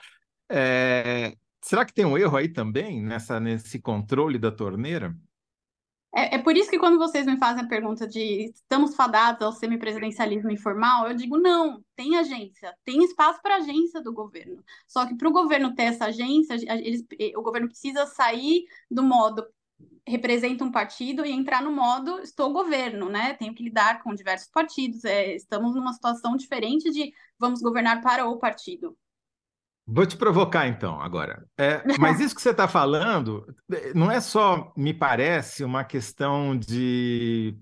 [0.51, 5.15] É, será que tem um erro aí também nessa, nesse controle da torneira?
[6.17, 9.53] É, é, por isso que quando vocês me fazem a pergunta de estamos fadados ao
[9.53, 14.65] semipresidencialismo informal, eu digo não, tem agência, tem espaço para agência do governo.
[14.89, 17.05] Só que para o governo ter essa agência, eles,
[17.37, 19.47] o governo precisa sair do modo
[20.07, 23.35] representa um partido e entrar no modo estou governo, né?
[23.35, 25.05] Tenho que lidar com diversos partidos.
[25.05, 28.97] É, estamos numa situação diferente de vamos governar para o partido.
[29.87, 31.47] Vou te provocar então agora.
[31.57, 33.47] É, mas isso que você está falando
[33.95, 37.57] não é só, me parece, uma questão de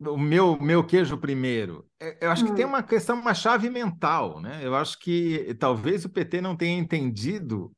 [0.00, 1.86] o meu, meu queijo primeiro.
[2.00, 2.48] É, eu acho hum.
[2.48, 2.68] que tem hum.
[2.68, 4.60] uma questão, uma chave mental, né?
[4.62, 7.72] Eu acho que talvez o PT não tenha entendido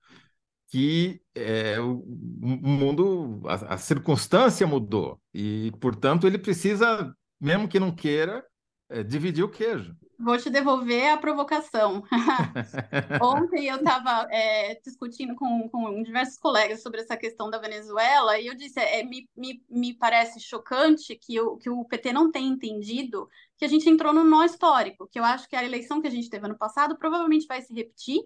[0.68, 7.78] que é, o, o mundo, a, a circunstância mudou e, portanto, ele precisa, mesmo que
[7.78, 8.44] não queira,
[8.90, 9.94] é, dividir o queijo.
[10.18, 12.02] Vou te devolver a provocação.
[13.20, 18.46] Ontem eu estava é, discutindo com, com diversos colegas sobre essa questão da Venezuela e
[18.46, 22.48] eu disse: é, me, me, me parece chocante que o, que o PT não tenha
[22.48, 26.06] entendido que a gente entrou no nó histórico, que eu acho que a eleição que
[26.06, 28.22] a gente teve ano passado provavelmente vai se repetir,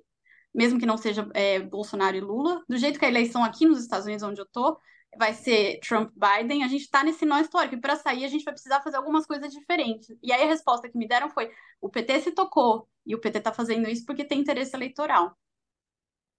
[0.54, 3.80] mesmo que não seja é, Bolsonaro e Lula, do jeito que a eleição aqui nos
[3.80, 4.78] Estados Unidos, onde eu estou,
[5.16, 8.54] vai ser Trump-Biden, a gente está nesse nó histórico, e para sair a gente vai
[8.54, 10.08] precisar fazer algumas coisas diferentes.
[10.22, 11.50] E aí a resposta que me deram foi:
[11.80, 15.36] o PT se tocou, e o PT está fazendo isso porque tem interesse eleitoral.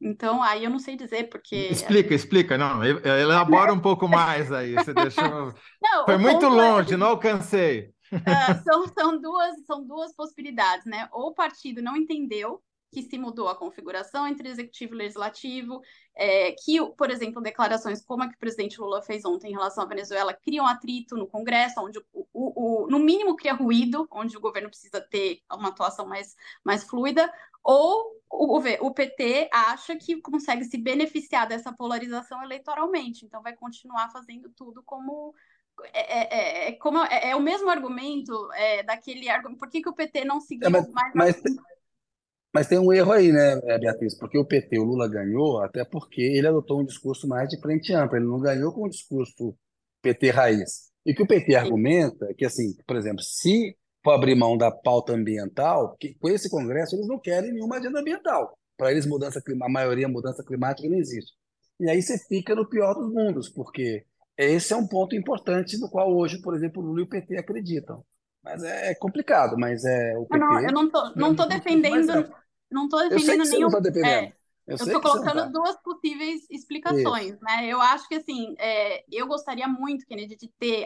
[0.03, 1.55] Então, aí eu não sei dizer, porque.
[1.55, 4.73] Explica, explica, não, elabora um pouco mais aí.
[4.73, 5.23] Você deixou.
[5.81, 6.97] Não, Foi muito é longe, é...
[6.97, 7.91] não alcancei.
[8.11, 11.07] Uh, são, são, duas, são duas possibilidades, né?
[11.11, 12.61] Ou o partido não entendeu
[12.91, 15.81] que se mudou a configuração entre executivo e legislativo,
[16.15, 19.83] é, que, por exemplo, declarações como a que o presidente Lula fez ontem em relação
[19.83, 24.35] à Venezuela criam atrito no Congresso, onde, o, o, o, no mínimo, cria ruído, onde
[24.35, 27.31] o governo precisa ter uma atuação mais, mais fluida,
[27.63, 34.11] ou o, o PT acha que consegue se beneficiar dessa polarização eleitoralmente, então vai continuar
[34.11, 35.33] fazendo tudo como
[35.93, 39.59] é, é, é, é como é, é, o mesmo argumento é, daquele argumento.
[39.59, 41.13] Por que, que o PT não seguiu mas, mais?
[41.15, 41.41] Mas,
[42.53, 44.17] mas tem um erro aí, né, Beatriz?
[44.17, 47.93] Porque o PT, o Lula ganhou, até porque ele adotou um discurso mais de frente
[47.93, 48.17] ampla.
[48.17, 49.55] Ele não ganhou com o discurso
[50.01, 50.91] PT raiz.
[51.05, 54.69] E que o PT argumenta é que, assim, por exemplo, se for abrir mão da
[54.69, 58.57] pauta ambiental, que com esse Congresso eles não querem nenhuma agenda ambiental.
[58.77, 61.31] Para eles, mudança a maioria mudança climática não existe.
[61.79, 64.03] E aí você fica no pior dos mundos, porque
[64.37, 67.37] esse é um ponto importante no qual hoje, por exemplo, o Lula e o PT
[67.37, 68.03] acreditam.
[68.43, 70.39] Mas é complicado, mas é o PT.
[70.39, 72.31] Não, eu não tô, não tô defendendo,
[72.71, 73.61] não tô defendendo nenhum.
[73.61, 74.07] Não tá defendendo.
[74.07, 74.33] É,
[74.67, 77.43] eu estou colocando duas possíveis explicações, Isso.
[77.43, 77.67] né?
[77.67, 80.85] Eu acho que assim, é, eu gostaria muito, Kennedy, de ter.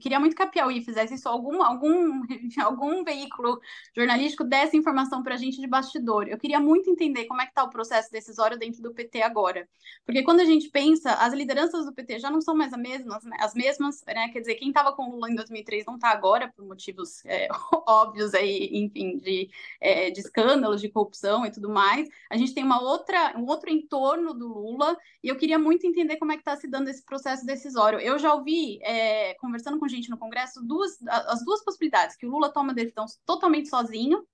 [0.00, 2.22] Queria muito que a Piauí fizesse isso, algum, algum,
[2.62, 3.60] algum veículo
[3.94, 6.26] jornalístico desse informação para a gente de bastidor.
[6.28, 9.68] Eu queria muito entender como é que está o processo decisório dentro do PT agora.
[10.04, 13.24] Porque quando a gente pensa, as lideranças do PT já não são mais as mesmas,
[13.24, 13.36] né?
[13.38, 14.28] as mesmas, né?
[14.30, 17.48] Quer dizer, quem estava com o Lula em 2003 não está agora, por motivos é,
[17.86, 19.48] óbvios aí, enfim, de,
[19.80, 22.08] é, de escândalos, de corrupção e tudo mais.
[22.28, 25.86] A gente tem uma outra outra, um outro entorno do Lula, e eu queria muito
[25.86, 28.00] entender como é que está se dando esse processo decisório.
[28.00, 32.30] Eu já ouvi, é, conversando com gente no Congresso, duas, as duas possibilidades, que o
[32.30, 34.26] Lula toma decisão totalmente sozinho,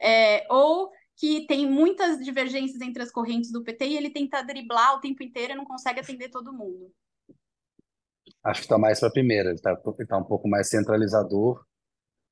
[0.00, 4.96] é, ou que tem muitas divergências entre as correntes do PT e ele tenta driblar
[4.96, 6.92] o tempo inteiro e não consegue atender todo mundo.
[8.44, 11.64] Acho que está mais para a primeira, está tá um pouco mais centralizador.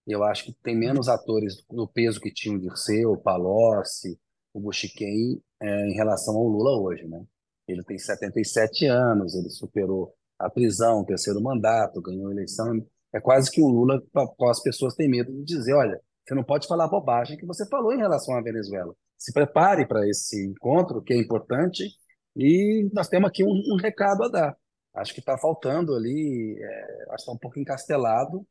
[0.07, 4.17] Eu acho que tem menos atores do peso que tinha o Dirceu, o Palocci,
[4.57, 7.23] o Bushiken é, em relação ao Lula hoje, né?
[7.69, 12.75] Ele tem 77 anos, ele superou a prisão, o terceiro mandato, ganhou a eleição.
[13.13, 16.43] É quase que um Lula qual as pessoas têm medo de dizer, olha, você não
[16.43, 18.95] pode falar a bobagem que você falou em relação à Venezuela.
[19.19, 21.91] Se prepare para esse encontro, que é importante,
[22.35, 24.57] e nós temos aqui um, um recado a dar.
[24.95, 28.47] Acho que está faltando ali, é, acho que está um pouco encastelado,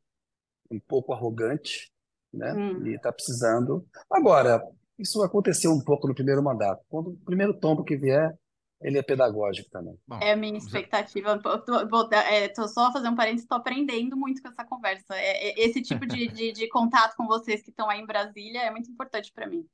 [0.70, 1.90] um pouco arrogante,
[2.32, 2.52] né?
[2.52, 2.86] Hum.
[2.86, 3.84] E está precisando.
[4.10, 4.62] Agora,
[4.98, 6.84] isso aconteceu um pouco no primeiro mandato.
[6.88, 8.36] Quando o primeiro tombo que vier,
[8.80, 9.98] ele é pedagógico também.
[10.06, 11.36] Bom, é a minha expectativa.
[11.36, 15.14] Estou é, só fazendo um parênteses, estou aprendendo muito com essa conversa.
[15.14, 18.62] É, é, esse tipo de, de, de, contato com vocês que estão aí em Brasília
[18.62, 19.66] é muito importante para mim.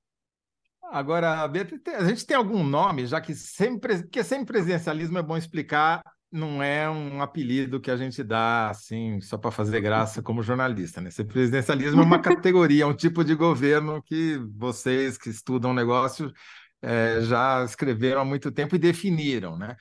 [0.85, 5.37] Agora, Beatriz, a gente tem algum nome, já que sempre, que sempre presidencialismo é bom
[5.37, 6.03] explicar
[6.33, 11.01] não é um apelido que a gente dá assim só para fazer graça como jornalista,
[11.01, 11.11] né?
[11.11, 16.33] Esse presidencialismo é uma categoria, é um tipo de governo que vocês que estudam negócio
[16.80, 19.76] é, já escreveram há muito tempo e definiram, né?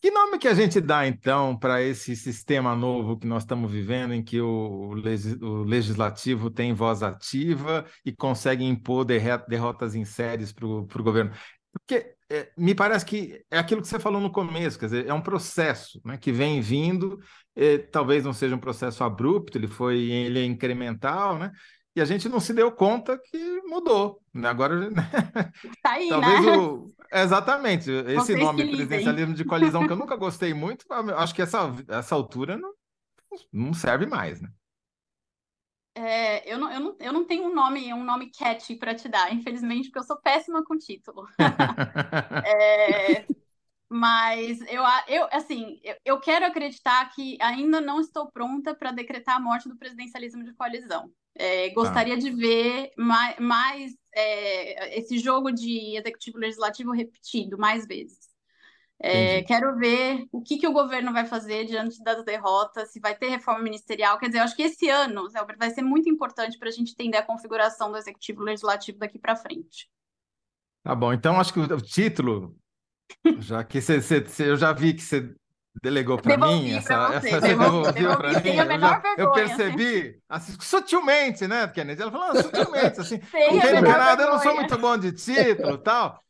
[0.00, 4.14] Que nome que a gente dá, então, para esse sistema novo que nós estamos vivendo,
[4.14, 4.94] em que o,
[5.42, 11.32] o legislativo tem voz ativa e consegue impor derrotas em séries para o governo?
[11.70, 15.12] Porque é, me parece que é aquilo que você falou no começo, quer dizer, é
[15.12, 17.18] um processo né, que vem vindo,
[17.56, 21.50] é, talvez não seja um processo abrupto, ele foi ele é incremental, né?
[21.94, 24.20] E a gente não se deu conta que mudou.
[24.32, 24.48] Né?
[24.48, 24.88] Agora.
[25.82, 26.56] Tá aí, talvez né?
[26.56, 26.92] O...
[27.12, 27.90] Exatamente.
[27.90, 30.84] Esse Vocês nome, presidencialismo de coalizão, que eu nunca gostei muito,
[31.16, 32.72] acho que essa, essa altura não,
[33.52, 34.48] não serve mais, né?
[35.94, 39.08] É, eu, não, eu, não, eu não tenho um nome, um nome catchy para te
[39.08, 41.26] dar, infelizmente, porque eu sou péssima com título.
[42.46, 43.26] é,
[43.88, 49.36] mas eu, eu assim, eu, eu quero acreditar que ainda não estou pronta para decretar
[49.36, 51.10] a morte do presidencialismo de coalizão.
[51.34, 52.20] É, gostaria tá.
[52.20, 58.29] de ver mais, mais é, esse jogo de executivo legislativo repetido mais vezes.
[59.02, 63.14] É, quero ver o que, que o governo vai fazer diante das derrotas, se vai
[63.14, 64.18] ter reforma ministerial.
[64.18, 66.92] Quer dizer, eu acho que esse ano, Zé vai ser muito importante para a gente
[66.92, 69.88] entender a configuração do executivo legislativo daqui para frente.
[70.82, 72.54] Tá bom, então acho que o título,
[73.38, 75.34] já que você, você, eu já vi que você
[75.82, 78.50] delegou para mim, essa, você, essa devolveu para mim.
[78.50, 80.52] Eu, já, eu, percebi assim.
[80.52, 82.02] assim, sutilmente, né, Kennedy?
[82.02, 85.78] Ela falou ah, sutilmente, assim, não tem nada, eu não sou muito bom de título
[85.78, 86.20] tal.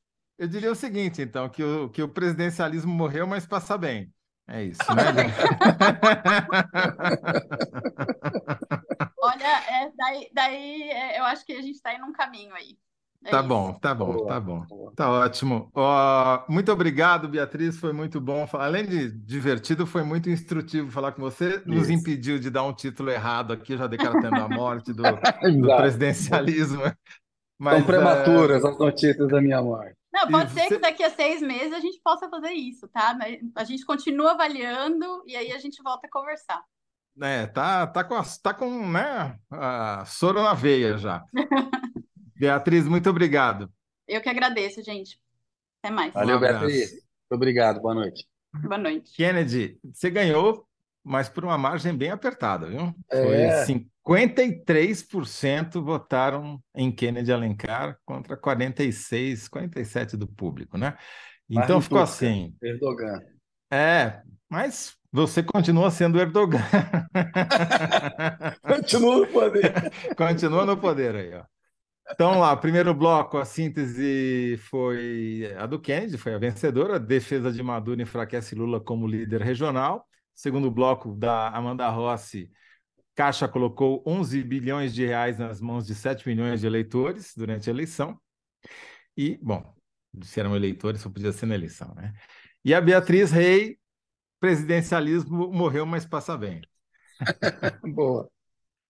[0.41, 4.11] Eu diria o seguinte, então, que o, que o presidencialismo morreu, mas passa bem.
[4.49, 5.03] É isso, né?
[9.20, 12.78] Olha, é, daí, daí é, eu acho que a gente está indo um caminho aí.
[13.22, 13.49] É tá isso.
[13.49, 14.61] bom, tá bom, boa, tá bom.
[14.62, 14.93] Boa.
[14.97, 15.70] Tá ótimo.
[15.76, 17.76] Uh, muito obrigado, Beatriz.
[17.76, 18.49] Foi muito bom.
[18.55, 21.57] Além de divertido, foi muito instrutivo falar com você.
[21.57, 21.68] Isso.
[21.68, 25.03] Nos impediu de dar um título errado aqui, já decretando a morte do,
[25.61, 26.80] do presidencialismo.
[27.59, 28.68] Mas, São prematuras uh...
[28.68, 29.99] as notícias da minha morte.
[30.12, 33.16] Não, pode ser que daqui a seis meses a gente possa fazer isso, tá?
[33.54, 36.62] A gente continua avaliando e aí a gente volta a conversar.
[37.22, 41.24] É, tá, tá com, a, tá com né, a soro na veia já.
[42.36, 43.70] Beatriz, muito obrigado.
[44.08, 45.20] Eu que agradeço, gente.
[45.82, 46.12] Até mais.
[46.12, 46.92] Valeu, um Beatriz.
[46.92, 47.80] Muito obrigado.
[47.80, 48.26] Boa noite.
[48.52, 49.12] Boa noite.
[49.14, 50.66] Kennedy, você ganhou,
[51.05, 52.94] mas por uma margem bem apertada, viu?
[53.11, 53.64] É.
[53.64, 60.96] Foi 53% votaram em Kennedy Alencar contra 46, 47 do público, né?
[61.48, 62.55] Então ficou assim.
[62.62, 63.20] Erdogan.
[63.72, 66.61] É, mas você continua sendo Erdogan.
[68.62, 69.72] continua no poder.
[70.16, 71.42] continua no poder aí, ó.
[72.12, 76.96] Então lá, primeiro bloco, a síntese foi a do Kennedy, foi a vencedora.
[76.96, 80.05] A defesa de Maduro enfraquece Lula como líder regional.
[80.34, 82.50] Segundo bloco da Amanda Rossi,
[83.14, 87.72] Caixa colocou 11 bilhões de reais nas mãos de 7 milhões de eleitores durante a
[87.72, 88.18] eleição.
[89.16, 89.74] E, bom,
[90.22, 92.14] se eram eleitores, só podia ser na eleição, né?
[92.64, 93.78] E a Beatriz Rei,
[94.38, 96.62] presidencialismo morreu, mas passa bem.
[97.94, 98.28] Boa.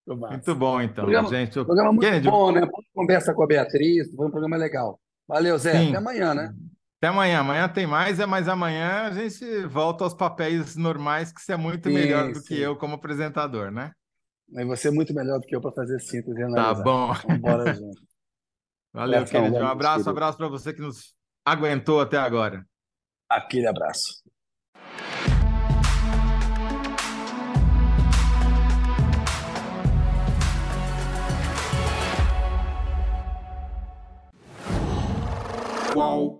[0.06, 1.52] Muito bom, então, programa, gente.
[1.52, 2.68] Programa muito Kennedy, bom, né?
[2.94, 5.00] Conversa com a Beatriz, foi um programa legal.
[5.28, 5.72] Valeu, Zé.
[5.72, 5.88] Sim.
[5.88, 6.54] Até amanhã, né?
[7.00, 7.40] Até amanhã.
[7.40, 11.56] Amanhã tem mais, é mas amanhã a gente volta aos papéis normais, que você é
[11.56, 12.48] muito sim, melhor do sim.
[12.48, 13.92] que eu como apresentador, né?
[14.52, 16.74] Mas você é muito melhor do que eu para fazer síntese e analisar.
[16.74, 17.14] Tá bom.
[17.24, 18.02] Então, bora junto.
[18.92, 19.56] Valeu, Kennedy.
[19.56, 22.66] Um abraço, um abraço para você que nos aguentou até agora.
[23.30, 24.22] Aquele abraço.
[35.94, 36.39] Qual?